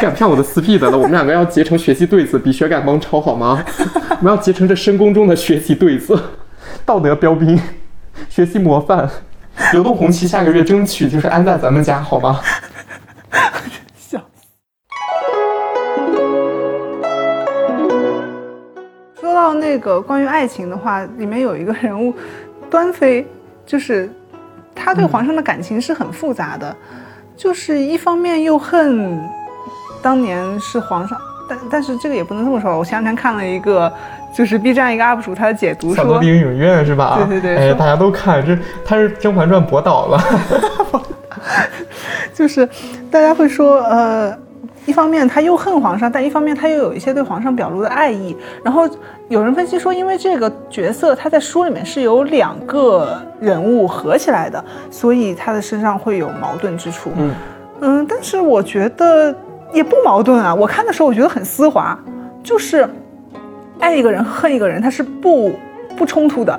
[0.00, 0.96] 赶不上我的 speed 了。
[0.96, 3.62] 我们两个要结成学习对子，比学感帮超好吗？
[4.20, 6.16] 我们要结成这深宫中的学习对子，
[6.86, 7.58] 道德标兵，
[8.28, 9.08] 学习模范。
[9.72, 12.40] 流动红旗下个月争取就是安在咱们家，好吗？
[13.96, 14.20] 笑。
[19.20, 22.14] 说到那个关于爱情的话，里面有一个人物，
[22.70, 23.26] 端妃，
[23.66, 24.08] 就是。
[24.78, 26.74] 他对皇上的感情是很复杂的，
[27.36, 29.20] 就是一方面又恨
[30.00, 31.18] 当年是皇上，
[31.48, 32.78] 但但是这个也不能这么说。
[32.78, 33.92] 我前两天看了一个，
[34.34, 37.18] 就是 B 站一个 UP 主他的解读，说《小兵影院》是吧？
[37.28, 40.22] 对对对，哎，大家都看，这他是《甄嬛传》博导了，
[42.32, 42.68] 就是
[43.10, 44.38] 大家会说，呃。
[44.88, 48.34] 一方面他又恨皇上，但一方面他又有一些对皇上表露的爱意。
[48.64, 48.88] 然后
[49.28, 57.12] 有人分析说，因为这个角色他在书里面是有两个人物合起来的，所以他的身上会有矛盾之处。
[57.18, 57.34] 嗯
[57.80, 59.34] 嗯，但是我觉得
[59.74, 60.54] 也不矛盾啊。
[60.54, 61.96] 我看的时候我觉得很丝滑，
[62.42, 62.88] 就是
[63.78, 65.52] 爱一个人恨一个人，他是不
[65.98, 66.58] 不冲突的。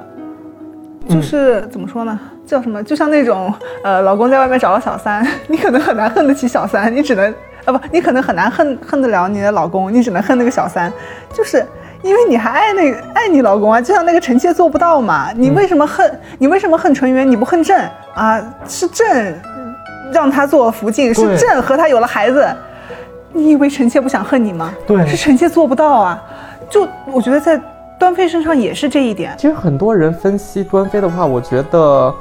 [1.10, 2.20] 就是怎么说呢？
[2.46, 2.84] 叫什么？
[2.84, 3.52] 就像那种
[3.84, 7.34] 呃，老公在外面找了小三， 你可能很难恨得起小三，你只能。
[7.66, 10.92] 啊不，你可能很难恨恨得了你的老公，你只能恨那个小三，
[11.34, 11.66] 就是
[12.02, 15.32] 因为你还爱那个爱你老公啊，就像那个臣妾做不到嘛。
[15.36, 16.20] 你为什么恨？
[16.38, 17.30] 你为什么恨纯元？
[17.30, 18.42] 你不恨朕啊？
[18.68, 19.40] 是朕
[20.12, 22.48] 让他做福晋，是朕和他有了孩子。
[23.32, 24.74] 你以为臣妾不想恨你吗？
[24.88, 26.24] 对，是臣妾做不到啊。
[26.70, 27.60] 就我觉得在
[28.00, 29.34] 端妃身上也是这一点。
[29.38, 32.14] 其实很多人分析端妃的话，我觉得。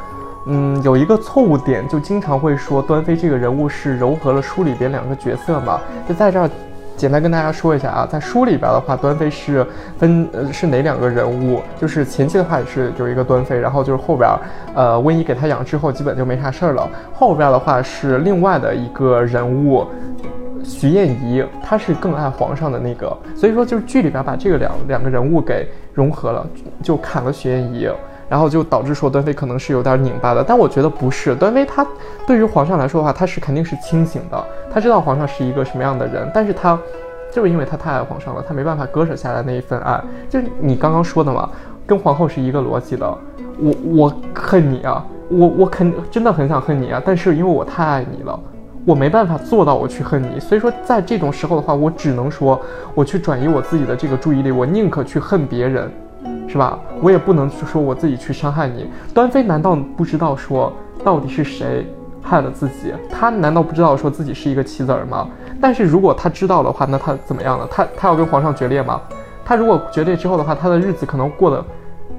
[0.51, 5.78] 嗯，有一个错误点，就经常会说端妃这个人物是糅合了书里边两个角色嘛。
[6.09, 6.49] 就在这儿，
[6.96, 9.66] 简单跟大家说一下啊，在书里边的话，端妃是
[9.99, 11.61] 分呃是哪两个人物？
[11.78, 14.26] 就是前期的话也是有一个端妃，然后就是后边
[14.74, 16.88] 呃温宜给她养之后，基本就没啥事儿了。
[17.12, 19.86] 后边的话是另外的一个人物，
[20.64, 26.46] 徐燕仪，她是更爱皇上的那个，所以说就是剧里边把这个两两个人物给融合了，
[26.82, 27.86] 就砍了徐燕仪。
[28.29, 31.87] 然后就导致说端妃可能是有点拧巴的，但我觉得不是，端妃她
[32.26, 36.79] 对于皇上来说的话，她是肯定是清醒的，她知道皇上是一个什么样的人，但是她
[37.33, 39.99] 就是因为她太爱皇上了，她没办法割舍下来那一份爱，
[40.29, 41.49] 就是你刚刚说的嘛，
[41.87, 43.18] 跟皇后是一个逻辑的，
[43.59, 48.39] 我我恨你啊，我我肯真的很想恨你啊，但是因为我太爱你了，
[48.85, 52.61] 我没办法做到我去恨你，所以说在这种时候的话，我只能说
[52.95, 55.91] 我去转移我自己的这个注意力，我宁可去恨别人。
[56.48, 56.78] 是吧？
[57.00, 58.88] 我也不能去说我自己去伤害你。
[59.14, 60.72] 端妃难道不知道说
[61.04, 61.86] 到底是谁
[62.22, 62.92] 害了自己？
[63.10, 65.28] 她难道不知道说自己是一个棋子儿吗？
[65.60, 67.66] 但是如果她知道的话，那她怎么样呢？
[67.70, 69.00] 她她要跟皇上决裂吗？
[69.44, 71.64] 她如果决裂之后的话，她的日子可能过得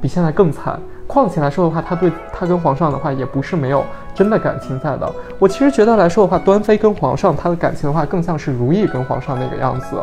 [0.01, 0.79] 比现在更惨。
[1.05, 3.83] 况且来说的话，她对她跟皇上的话也不是没有
[4.13, 5.11] 真的感情在的。
[5.39, 9.97] 我其实觉得来说的话，端妃跟皇上她的感情的话，更像是如懿跟皇上那个样子。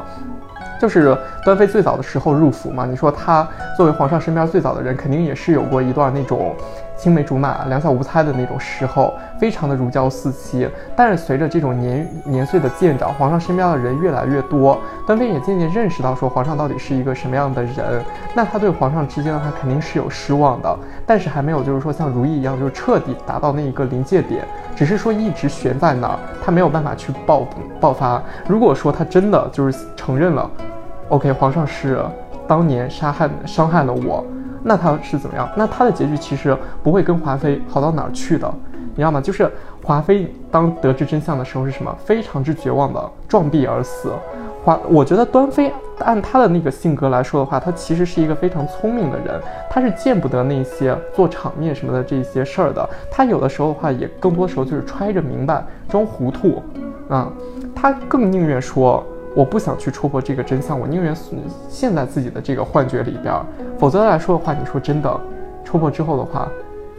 [0.80, 3.46] 就是端妃最早的时候入府嘛，你说她
[3.76, 6.54] 作为皇上身边最早的人，肯定也是有过一段那种
[6.96, 10.68] 青梅竹马、两小无猜的那种时候，非常的如胶似漆。
[10.96, 18.02] 但是随着这种年年岁的渐长，皇上身边的人越来越多，端妃也渐渐认识到说皇上到底是一个什么样的人。
[18.34, 24.44] 那她对皇上之间的话肯定是有失望的，但是还没有就是说像如懿一样，就是彻底达到那一个临界点，
[24.74, 27.46] 只是说一直悬在那儿，她没有办法去爆
[27.78, 28.22] 爆发。
[28.48, 30.50] 如果说她真的就是承认了。
[31.10, 32.02] OK，皇上是
[32.48, 34.24] 当年杀害伤害了我，
[34.62, 35.48] 那他是怎么样？
[35.56, 39.20] 那他的结局其实不会跟华妃好到哪儿去的，你知道吗？
[39.20, 39.50] 就是
[39.82, 41.94] 华妃当得知真相的时候是什么？
[42.04, 44.12] 非常之绝望的撞壁而死。
[44.64, 49.40] 华，我觉得端妃按她的那个性格来说的话，她其实是一个非常聪明的人，
[49.70, 52.88] 她是见不得那些做场面什么的这些事儿的。
[53.08, 56.60] 她有的时候的话，也更多时候就是揣着明白装糊涂，
[57.08, 57.30] 啊，
[57.74, 59.04] 她更宁愿说。
[59.36, 61.14] 我不想去戳破这个真相，我宁愿
[61.68, 63.34] 陷在自己的这个幻觉里边，
[63.78, 65.20] 否则来说的话，你说真的，
[65.62, 66.48] 戳破之后的话，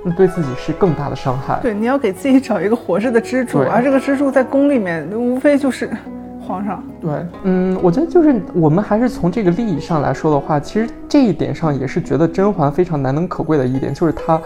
[0.03, 1.59] 那对自己是更大的伤害。
[1.63, 5.89] 对，你要给自己找一个活着的支柱，而这个支柱在宫里面，无非就是
[6.39, 6.83] 皇上。
[7.01, 14.39] 对，嗯，我觉得就是我们还是从这个利益上来说的话，其实这一点上也是觉得甄嬛非常难能可贵的一点，就是她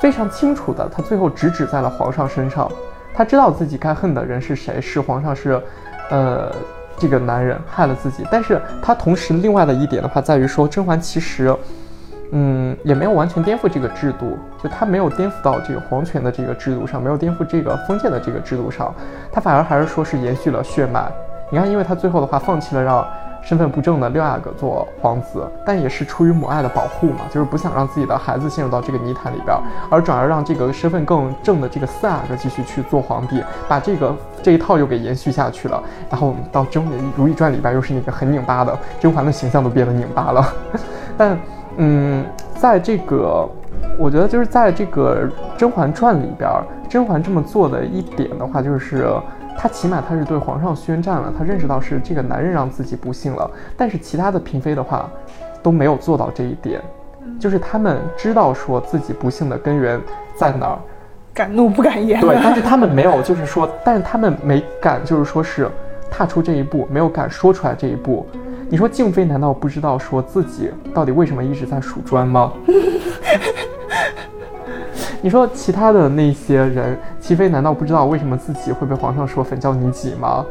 [0.00, 2.68] 非常清楚的，她最后直指在了皇上身上，
[3.14, 5.62] 她知道自己该恨的人是谁，是皇上，是，
[6.10, 6.52] 呃，
[6.98, 8.24] 这个男人害了自己。
[8.30, 11.54] 但是他同时另外的一点的话，在于说甄嬛其实。
[12.32, 18.92] 嗯，也没有完全颠覆这个制度，就他没有颠覆到这个皇权的这个制度上，没有颠覆这个封建的这个制度上，
[19.30, 21.08] 他反而还是说是延续了血脉。
[21.52, 23.06] 你看，因为他最后的话放弃了让
[23.46, 29.56] 身份不正的六阿哥做皇子，但也是出于母爱的保护嘛，就是不想让自己的孩子陷入到这个泥潭里边，
[29.88, 35.80] 而转而让这个身份更正的这个四阿哥继续去做皇帝，把这个这一套又给延续下去了。
[36.10, 40.44] 然后到《甄嬛如懿传》里边又是那个很拧巴的甄嬛的形象都变得拧巴了，
[41.16, 41.38] 但。
[41.78, 42.24] 嗯，
[42.54, 43.46] 在这个，
[43.98, 45.28] 我觉得就是在这个
[45.58, 46.50] 《甄嬛传》里边，
[46.88, 49.06] 甄嬛这么做的一点的话，就是
[49.58, 53.50] 她起码她是对皇上宣战了，她认识到是这个男人让自己不幸了。
[53.76, 55.08] 但是其他的嫔妃的话，
[55.62, 56.80] 都没有做到这一点，
[57.40, 60.00] 就是他们知道说自己不幸的根源
[60.36, 60.78] 在哪儿，
[61.34, 62.20] 敢怒不敢言。
[62.20, 65.68] 对，但是他们没有，就是说，但是他们没敢，就是说是
[66.10, 68.26] 踏出这一步，没有敢说出来这一步。
[68.68, 72.52] 你说静妃难道不知道说自己到底为什么一直在数砖吗？
[75.22, 80.44] 你说其他的那些人，齐妃难道不知道为什么自己会被皇上说粉教你己吗？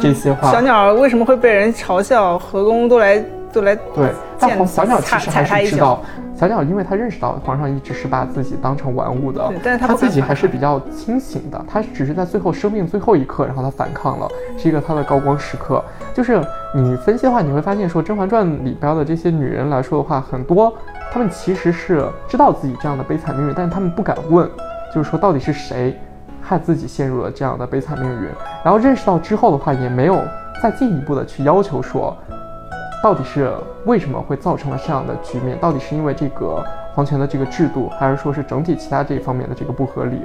[0.00, 2.38] 这些话，小鸟为什么会被人嘲笑？
[2.38, 3.22] 和宫都来。
[3.50, 6.02] 都来对，但小鸟其实还是知道，
[6.38, 15.82] 小鸟因为他认识到皇上一直是把自己当成玩物的，但是他自己还是比较清醒的，他只是在最后生命最后一刻，然后他反抗了，是一个他的高光时刻。
[16.12, 16.38] 就是
[16.74, 20.72] 你分析的话，你会发现说《甄嬛传》里边的这些女人来说的话，很多
[21.10, 24.48] 她们其实是知道自己这样的悲惨命运，但是她们不敢问，
[24.94, 25.98] 就是说到底是谁
[26.42, 28.28] 害自己陷入了这样的悲惨命运。
[28.62, 30.20] 然后认识到之后的话，也没有
[30.62, 32.16] 再进一步的去要求说。
[33.00, 33.48] 到底是
[33.86, 35.56] 为什么会造成了这样的局面？
[35.58, 36.60] 到底是因为这个
[36.92, 40.20] 皇权的这个制度，还是说是整体其他这一方面的这个不合理？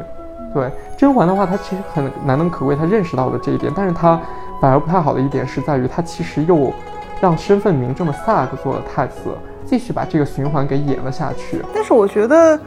[0.53, 4.19] 对甄嬛的话，她其实很难能可贵，她认识到了这一点，但是她
[4.61, 6.71] 反而不太好的一点是在于，她其实又
[7.19, 9.15] 让身份明正的萨克做了太子，
[9.65, 11.61] 继续把这个循环给演了下去。
[11.73, 12.59] 但是我觉得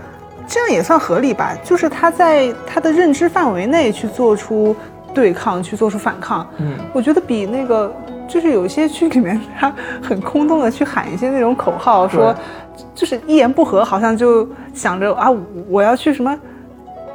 [0.46, 4.74] 这样也算合理吧，就是他在他的认知范围内去做出
[5.14, 6.46] 对抗，去做出反抗。
[6.58, 7.92] 嗯，我觉得比那个。
[8.28, 9.72] 就是有一些剧里面，他
[10.02, 12.34] 很空洞的去喊一些那种口号，说，
[12.92, 15.28] 就是一言不合，好像就想着啊，
[15.68, 16.36] 我要去什么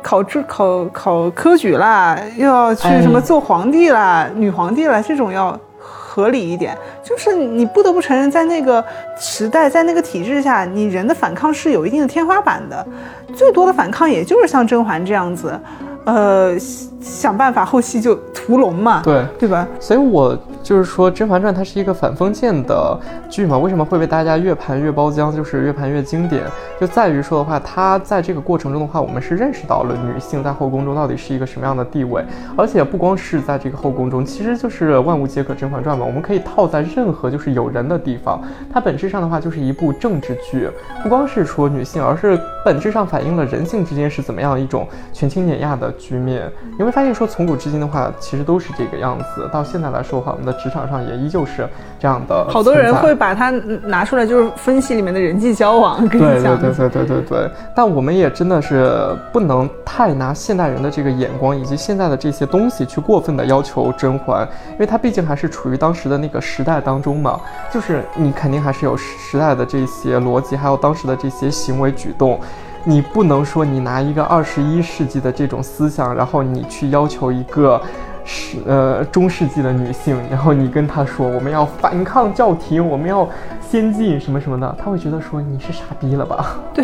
[0.02, 6.78] 考制考考科举啦，又要去什么做皇帝啦、女皇帝啦，这种要合理一点。
[7.04, 8.84] 就是你不得不承认，在那个
[9.18, 12.86] 时代，在那个体制下，你人的反抗是有一定的天花板的，
[13.34, 15.60] 最多的反抗也就是像甄嬛这样子。
[16.04, 16.58] 呃，
[17.00, 19.68] 想办法后期就屠龙嘛，对对吧？
[19.80, 23.00] 所以我就是说，《甄嬛传》它是一个反封建的
[23.30, 26.44] 剧嘛，为什么会被大家越盘越包浆，就是越盘越经典，
[26.80, 32.26] 就在于说的话，它在这个过程中的话，我们是认识到了女性在后宫中到底是一个什么样的地位，
[32.58, 38.42] 而且不光是在这个后宫中，其实就是万物皆可《甄嬛传》嘛，我们可以套在任何就是有人的地方，
[38.74, 40.68] 它本质上的话就是一部政治剧，
[41.04, 45.91] 不光是说女性，而是本质上反映了人性之间是怎么样一种权倾碾压的。
[45.94, 49.50] 局面，你会发现说从古至今的话，其实都是这个样子。
[49.52, 51.68] 到现在来说的话，我们的职场上也依旧是
[52.00, 52.48] 这样的。
[52.50, 53.50] 好多人会把它
[53.84, 56.08] 拿出来，就是分析里面的人际交往。
[56.10, 57.52] 对对对对对对对。
[57.76, 58.92] 但我们也真的是
[59.32, 67.40] 不能太拿现代人的这个眼光以及现在的这些东西去过分的要求甄嬛，因为她毕竟还是处于当时的那个时代当中嘛。
[67.72, 72.40] 就是你肯定还是有时代的这些逻辑，还有当时的这些行为举动。
[72.84, 77.80] 你不能说你拿一个二十一世纪的这种思想，然后你去要求一个
[78.24, 83.28] 是呃中世纪的女性，然后你跟她说我们要反抗教廷，我们要
[83.62, 86.56] 先进什么什么的，她会觉得说你是傻逼了吧？
[86.74, 86.84] 对，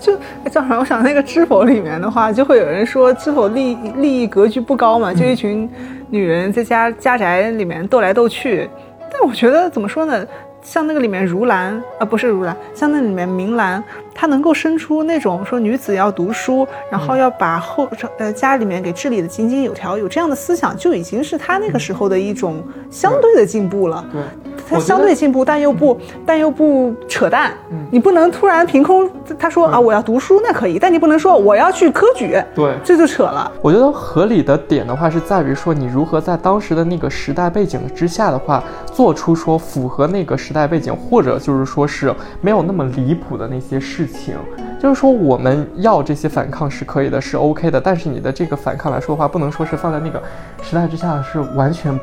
[0.00, 0.12] 就
[0.50, 5.68] 正好我想那个知否里面的话，就会有人说知否利利益格局不高嘛，就一群
[6.10, 8.68] 女人在家家宅里面斗来斗去，
[9.12, 10.26] 但我觉得怎么说呢？
[10.62, 13.80] 像那个里面如兰啊，不是如兰，像那里面明兰，
[14.16, 17.88] 她能够生出那种说女子要读书，然后要把后
[18.18, 24.04] 呃家里面给治理的井井有条，有这样的思想，就已经是他那个时候的一种相对的进步了。
[24.10, 24.22] 对。
[24.68, 27.52] 他相对进步，但又不，但又不扯淡。
[27.88, 29.08] 你不能突然凭空
[29.38, 32.36] 他说啊，我要读书，那可以，但你不能说我要去科举。
[32.52, 33.52] 对，这就扯了。
[33.62, 44.36] 我觉得合理的点的话是在于说，你如何在当时的那个时代背景之下的话，做出说符合那个时代背景，或者就是说是没有那么离谱的那些事情。
[44.78, 50.22] 就是说，我们要这些反抗是可以的，是 OK 的，但是你的这个反抗来说的话，不能说是放在那个
[50.62, 51.98] 时代之下是完全。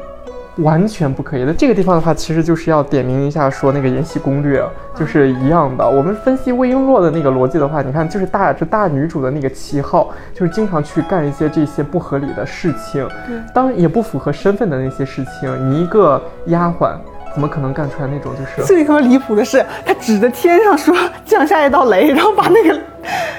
[0.58, 1.52] 完全不可以的。
[1.52, 4.62] 这个地方的话，其实就是要点名一下，说那个《延禧攻略》
[4.96, 5.84] 就是一样的。
[5.84, 13.04] 我们分析魏璎珞的那个逻辑的话，你看，就是大这大女主的那个旗号，就是经常去干一些这些不合理的事情，
[13.52, 15.72] 当然也不符合身份的那些事情。
[15.72, 16.98] 你一个丫鬟，
[17.34, 18.68] 怎么可能干出来那种就是？
[18.68, 22.80] 最他妈离谱的是，他指着天上说降下一道雷，然后把那个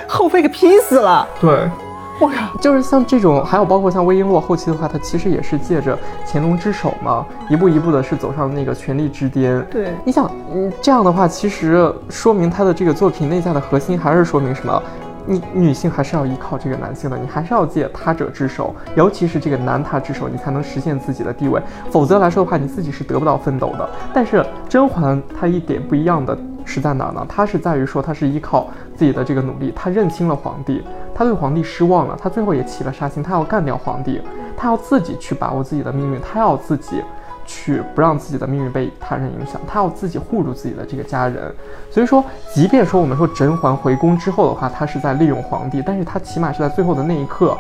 [0.07, 1.27] 后妃给劈死了。
[1.41, 1.69] 对。
[2.21, 2.57] 我靠！
[2.61, 9.61] 就是像这种，还有包括像魏璎珞后期的话，她其实也是借着乾隆之手嘛，一步一步的是走上那个权力之巅。
[9.69, 14.81] 对，你想，嗯，这样的话，其实说明她的这个作品内在的核心还是说明什么？
[15.27, 21.61] 你女性还是要依靠这个男性的，你还是要借他者之手，尤其是这个男他之手，你才能实现自己的地位。
[21.91, 23.89] 否则来说的话，你自己是得不到奋斗的。
[24.13, 27.25] 但是甄嬛她一点不一样的是在哪呢？
[27.29, 30.83] 她是在于说，她是依靠自己的这个努力，她认清了皇帝。
[31.15, 34.21] 她对皇帝失望了，她最后也起了杀心，她要干掉皇帝，
[34.57, 37.03] 她要自己去把握自己的命运，她要自己
[37.45, 41.55] 去不让自己的命运被他人影响，他要自己护住自己的这个家人。
[41.91, 47.57] 所以说，即便说我们说甄嬛回宫之后的话，他是在利用皇帝，但是他起码是在最后的那一刻，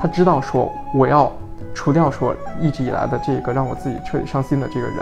[0.00, 1.30] 他知道说我要
[1.74, 4.98] 除掉说一直以来的这个让我自己彻底伤心的这个人，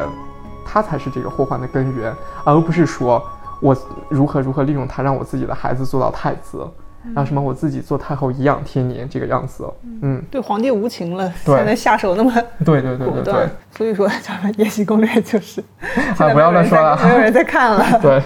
[0.64, 2.14] 他才是这个祸患的根源，
[2.44, 3.22] 而不是说
[3.60, 3.76] 我
[4.08, 6.66] 如何如何利用他让我自己的孩子做到太子。
[7.14, 9.64] 让什么我自己做太后颐养天年这个样子，
[10.02, 12.32] 嗯，对皇帝无情了，现在下手那么
[12.64, 15.62] 对对对对对，所以说叫《延禧攻略》就是，
[16.18, 18.22] 啊不要乱说了，没有人在看了， 对。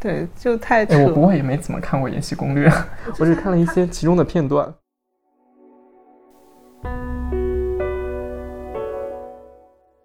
[0.00, 2.68] 对，就太我不过也没怎么看过《延禧攻略》，
[3.18, 4.64] 我只看了一些其中的片段。《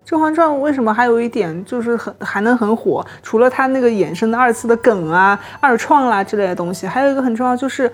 [0.05, 3.05] 甄嬛传》为什么还有一点就是很还能很火？
[3.21, 7.87] 除了它那个衍生的二次的梗啊、二创啦之类的东西，还有一个很重要就是，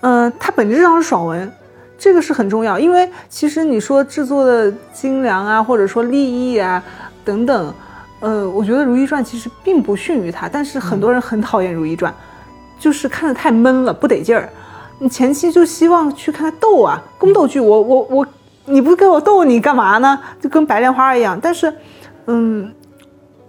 [0.00, 1.52] 嗯、呃，它本质上是爽文，
[1.98, 2.78] 这个是很重要。
[2.78, 6.82] 因为其实你说制作的精良啊，或者说立意啊
[7.24, 7.74] 等等，
[8.20, 12.10] 呃，我觉得《如懿传》其实并不逊于它，但是很多人很讨厌《如懿传》，
[12.82, 14.48] 就是看的太闷了，不得劲儿。
[14.98, 18.26] 你前期就希望去看它斗啊，宫斗剧，我我我。
[18.70, 20.18] 你不跟我斗，你干嘛呢？
[20.40, 21.38] 就跟白莲花一样。
[21.42, 21.72] 但是，
[22.26, 22.72] 嗯，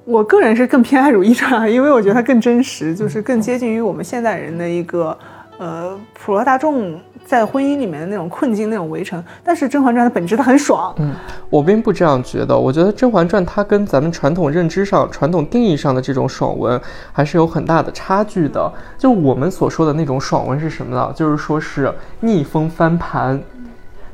[0.04, 5.16] 我个人是更偏爱《如懿传》，因为我觉得它更真实，就是更接近于我们现代人的一个
[5.60, 9.24] 呃普罗大众在婚姻里面的那种困境、那种围城。
[9.44, 10.94] 但是《甄嬛传》的本质它很爽。
[10.98, 11.14] 嗯，
[11.50, 12.58] 我并不这样觉得。
[12.58, 16.82] 我觉得《甄嬛传》它跟咱们传统认知上、传统定义上的这种爽文
[17.14, 18.72] 还是有很大的差距的。
[18.98, 21.14] 就我们所说的那种爽文是什么呢？
[21.16, 23.40] 就是说是逆风翻盘。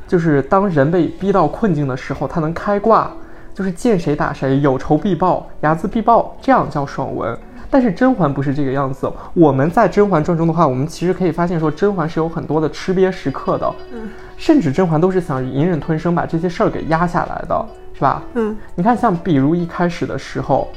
[0.07, 3.11] 就是当人被逼到困境的时候，他能开挂，
[3.53, 7.37] 就是见谁打谁，有仇必报，睚眦必报，这样叫爽文。
[7.69, 9.11] 但是甄嬛不是这个样子。
[9.33, 18.23] 我们在《甄嬛传》中的话，我们其实可以发现说，甄嬛是有很多的吃瘪时刻的，嗯，甚至甄嬛都是想隐忍吞声，把这些事儿给压下来的，是吧？
[18.35, 20.69] 嗯，你看，像比如一开始的时候，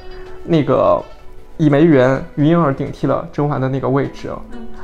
[0.43, 1.01] 那个
[1.59, 4.33] 倚梅园于莺儿顶替了甄嬛的那个位置。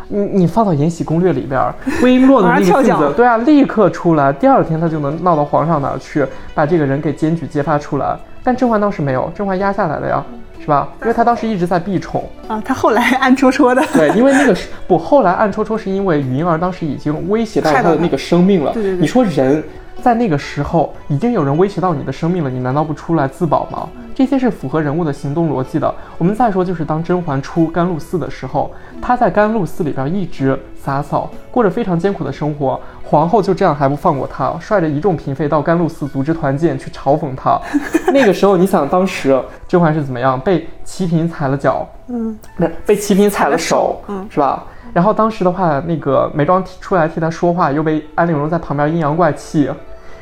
[0.09, 1.61] 你你放到《延禧攻略》里边，
[2.03, 8.17] 魏璎珞的那个性子，对啊，立刻出来，第二天他就能闹到皇上那儿去，把这个人给检举揭发出来。
[8.43, 10.25] 但甄嬛倒是没有，甄嬛压下来了呀，
[10.61, 10.89] 是吧？
[11.03, 13.83] 因为他当时一直在避宠啊，他后来 暗戳戳的。
[13.93, 18.73] 对，因为那个是不，后来暗戳戳是因为云儿当时已经威胁到他的那个生命了。
[18.73, 19.01] 对对对。
[19.01, 19.63] 你说人
[20.03, 23.89] 在那个时候已经有人威胁到你的生命了，你难道不出来自保吗？
[24.15, 25.95] 这些是符合人物的行动逻辑的。
[26.17, 32.81] 我们再说，就是当甄嬛出甘露寺的时候，她在甘露寺里边一直洒扫，过着非常艰苦的生活。
[33.09, 37.59] 皇后就这样还不放过她，率着一众嫔妃到甘露寺组织团建去嘲讽她。
[38.13, 40.39] 那个时候，你想当时甄嬛是怎么样？
[40.41, 44.65] 被齐嫔踩了脚，嗯，不是被齐嫔踩了手，嗯，是吧？
[44.93, 49.71] 然后当时的话，那个眉庄出来替她说话，又被安陵容在旁边阴阳怪气，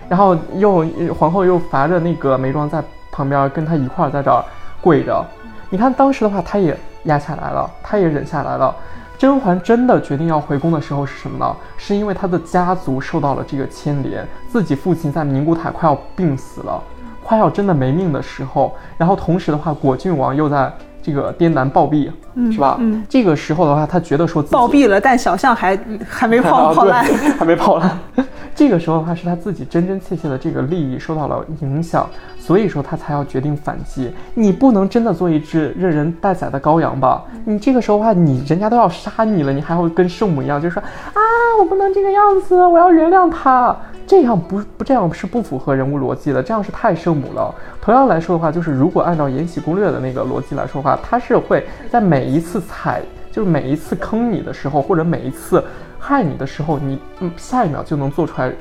[0.09, 0.85] 然后又
[1.19, 2.83] 皇后又罚着那个眉庄在。
[3.17, 4.45] 旁边跟他一块儿在这儿
[4.81, 5.25] 跪着，
[5.71, 8.75] 你看当时的话，他也压下来了，他也忍下来了。
[9.17, 11.57] 甄嬛真的决定要回宫的时候是什么呢？
[11.77, 16.83] 是因为她的家族受到了这个牵连，自己父亲在宁古塔快要病死了，
[17.23, 20.73] 快要真的没命的时候，然后同时的话，果郡王又在
[21.05, 22.79] 这个滇南暴毙，嗯、是吧？
[22.81, 25.79] 嗯，这个时候的话，他觉得说自己暴毙了，但小象还
[26.09, 27.05] 还没泡泡烂，
[27.39, 27.99] 还没泡 烂。
[28.57, 34.11] 这个时候的话，是他自己真真切切的这个利益受到了影响，所以说他才要决定反击。
[34.33, 37.23] 你不能真的做一只任人待宰的羔羊吧？
[37.45, 41.21] 你这个时候的话，你人家都要杀你了，你还要跟圣母一样，就是说啊，
[41.59, 43.77] 我不能这个样子，我要原谅他。
[44.07, 47.53] 这样不不这样是不符合人物逻辑的，这样是太圣母了。
[47.85, 55.63] 同样来说的话，就是如果按照《延禧攻略》的那个逻辑来说的话，他是会在每一次踩，就是每一次坑你的时候，或者每一次。
[55.99, 58.53] 害你的时候，你嗯下一秒就能做出来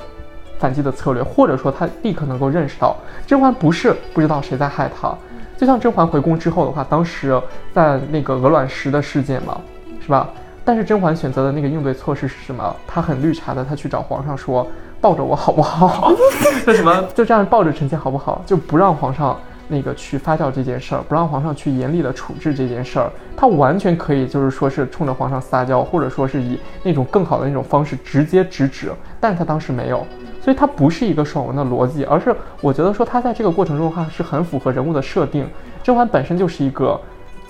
[0.58, 2.96] 反击的策略，或者说他立刻能够认识到
[3.28, 5.14] 甄嬛不是不知道谁在害他。
[5.58, 7.42] 就像甄嬛回宫之后的话，当时
[7.74, 9.60] 在那个鹅卵石的事件嘛，
[10.02, 10.30] 是吧？
[10.64, 12.76] 但是甄嬛选择的那个应对措施是什么？
[12.88, 14.66] 她很绿茶的，她去找皇上说
[15.04, 16.14] 抱着我好不好？
[16.66, 18.42] 就什么 就这样抱着臣妾好不好？
[18.46, 19.38] 就不让皇上
[19.68, 23.12] 那个去发酵这件事儿，不让皇上去严厉的处置这件事儿。
[23.36, 30.08] 他完全可以就是说是冲着皇上撒娇，或者说是以那种更好的那种方式直接直指，但是他当时没有，
[30.42, 35.46] 所以他不是一个爽文的逻辑，而是我觉得说他在这个过程中的话是很符合人物的设定。
[35.84, 36.98] 甄嬛本身就是一个。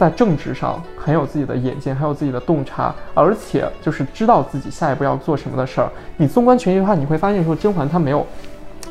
[0.04, 5.90] 在政治上很有自己的眼界，很有自己的洞察，而且就是知道自己下一步要做什么的事儿。
[6.18, 8.28] 你纵观全局的话，你会发现说甄嬛她没有，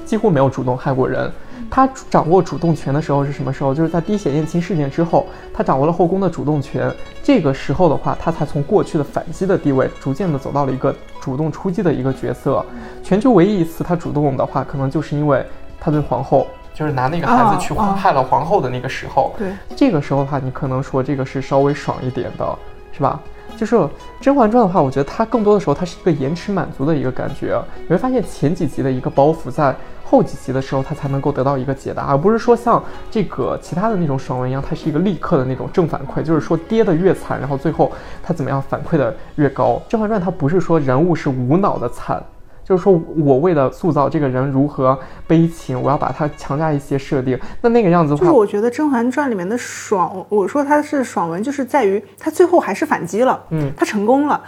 [0.07, 1.31] 几乎没有主动害过人。
[1.71, 3.75] 她掌握主动权的时候是什么时候？
[3.75, 6.91] 就是在滴血验亲事件之后，她掌握了后宫的主动权。
[7.23, 12.65] 这个时候的话，她才从过去的反击的地位，逐渐的走到了一个主动出击的一个角色。
[13.03, 15.45] 全球唯一一次她主动的话，可能就是因为
[15.79, 16.47] 她对皇后。
[16.75, 22.59] 就是拿那个孩子去害了皇后的那个时候，对，这个时候的话，你可能说这个是稍微爽一点的，
[22.93, 23.20] 是吧？
[23.55, 23.77] 就是
[24.20, 27.61] 《甄嬛传》的话，我觉得它更多的时候它是一个延迟满足的一个感觉。
[27.83, 37.93] 你会发现前几集的一个包袱，在后几集的时候它才能够得到一个解答，而不是说像这个其他的那种爽文一样，它是一个立刻的那种正反馈，就是说跌的越惨，然后最后
[38.23, 39.75] 它怎么样反馈的越高。
[39.91, 42.23] 《甄嬛传》它不是说人物是无脑的惨。
[42.65, 47.39] 就是说我为了塑造这个人如何悲情，我要把他强加一些设定。
[47.61, 54.41] 那那个样子的话，就是我觉得《甄嬛传》里面的爽，我说它是爽文，就是在于他最后还是反击了，嗯，他成功了，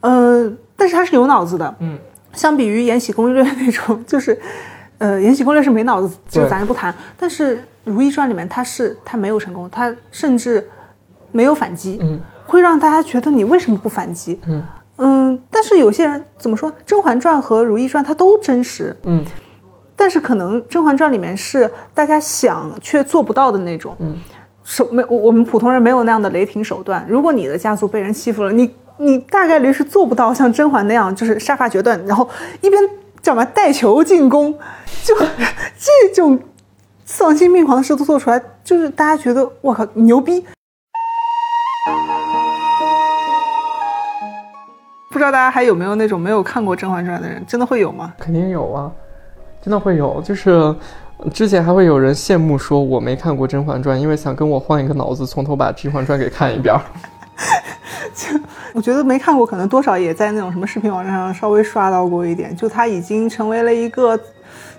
[0.00, 1.98] 呃，但是他是有脑子的，嗯，
[2.32, 4.38] 相比于《延禧攻略》 那种，就是，
[4.96, 6.94] 呃，《延禧攻略》是没脑子，就咱就不谈。
[7.18, 10.66] 但是《如懿传》里面他是他没有成功，他甚至
[11.32, 14.40] 没有反击，嗯，会让大家觉得你为什么不反击？
[14.46, 14.62] 嗯。
[14.98, 19.24] 嗯，但是有些人怎么说，《甄嬛传》和《如懿传》它都真实，嗯，
[19.96, 24.16] 但是可能《甄嬛传》里面是大家想却做不到的那种，嗯，
[24.64, 27.06] 手没我们普通人没有那样的雷霆手段。
[27.08, 32.28] 如果你的家族被人欺负了，你你大概率是做不到像甄嬛那样，就是杀伐决断，然后
[32.60, 32.82] 一边
[33.22, 34.52] 叫什么带球进攻，
[35.04, 35.14] 就
[35.78, 36.38] 这种
[37.04, 40.44] 丧心病狂的事都做出来，就是大家觉得我靠牛逼。
[45.18, 48.14] 不知道大家还有没有那种没有看过《甄嬛传》的人，真的会有吗？
[48.20, 48.88] 肯定有啊，
[49.60, 50.22] 真的会有。
[50.22, 50.72] 就是
[51.34, 56.72] 之前还会有人羡慕说我没看过《甄嬛传》，因为想跟我换一个脑子，从头把《甄嬛传》给看一遍。
[58.14, 58.28] 就
[58.74, 62.56] 我觉得没看过，可能多少也在那种什么视频网站上稍微刷到过一点。
[62.56, 64.16] 就它已经成为了一个。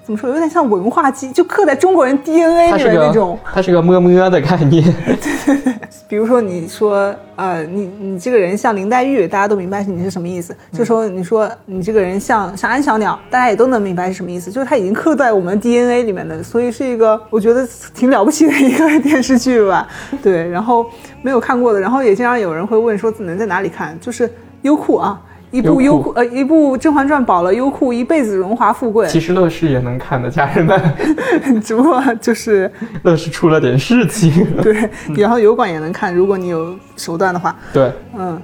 [0.10, 0.28] 怎么说？
[0.28, 3.38] 有点像文化基，就刻在中国人 DNA 里面那种。
[3.54, 4.84] 它是个么么的概念。
[5.06, 5.74] 对对对。
[6.08, 10.56] 比如说，你说，呃，你你这个人像林黛玉，大家都明白是你是什么意思。
[10.72, 14.50] 就说你说你这个人像像安小鸟，大家也都能明白是什么意思。
[14.50, 19.88] 就是它已经刻在我们 DNA 里面的，所以是一个我觉得挺了不起的一个 电视剧吧。
[20.24, 20.84] 对，然后
[21.22, 23.96] 没有看过的，然后也经常有人会问说能在哪里看？
[24.02, 24.28] 就是
[24.64, 25.22] 优酷啊。
[25.52, 29.08] 一部优酷，呃，一部《甄嬛传》保了优酷一辈子荣华富贵。
[29.08, 30.80] 其实乐视也能看的，家人们，
[31.64, 32.72] 只不过就是
[33.02, 34.32] 乐视出了点事情。
[34.62, 37.56] 对，然后油管也能看，如果你有手段的话。
[37.74, 38.40] 对，嗯，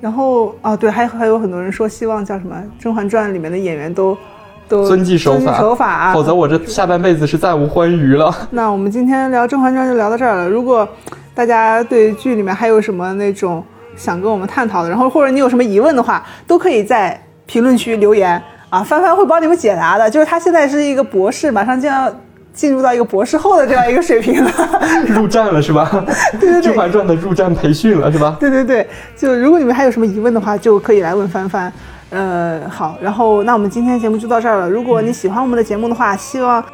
[0.00, 4.16] 然后啊，对，还还有很多人说希望叫什么《甄嬛传》里面的演员都
[4.66, 8.34] 都遵纪守法，守法，否则我这下半辈子是再无欢愉了。
[8.50, 10.48] 那我们今天聊《甄嬛传》就聊到这儿了。
[10.48, 10.88] 如果
[11.34, 13.62] 大家对剧里面还有什么那种。
[14.00, 20.08] 想跟我们探讨的，然后或者你有什么疑问的话，都可以在评论区留言啊，帆帆会帮你们解答的。
[20.08, 22.10] 就是他现在是一个博士，马上就要
[22.54, 24.50] 进入到一个博士后的这样一个水平了，
[25.06, 25.90] 入站了是吧？
[26.40, 28.38] 对 对对，《甄嬛传》的入站培训了是吧？
[28.40, 31.70] 对对对，就如果你们还有什么疑问的话，就可以来问帆帆。
[32.08, 34.68] 呃，好，然后那我们今天节目就到这儿了。
[34.68, 36.64] 如果你喜欢我们的节目的话，希望。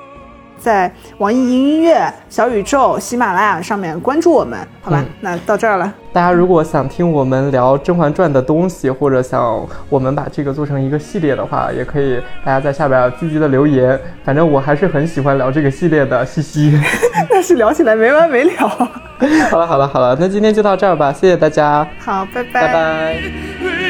[0.59, 5.05] 在网易云音乐、小宇宙、喜马拉雅上面关注我们，好吧？
[5.21, 5.93] 那到这儿了。
[6.13, 13.99] 大家如果想听我们聊《甄嬛传》的东西，或者想我们把这个做成一个系列的话，也可以大家在下边积极的留言。
[14.25, 16.79] 反正我还是很喜欢聊这个系列的，嘻嘻。
[17.29, 18.53] 但是聊起来没完没了。
[19.51, 21.87] 好了好了好了，那今天就到这儿吧，谢谢大家。
[21.99, 23.86] 好，拜拜拜拜。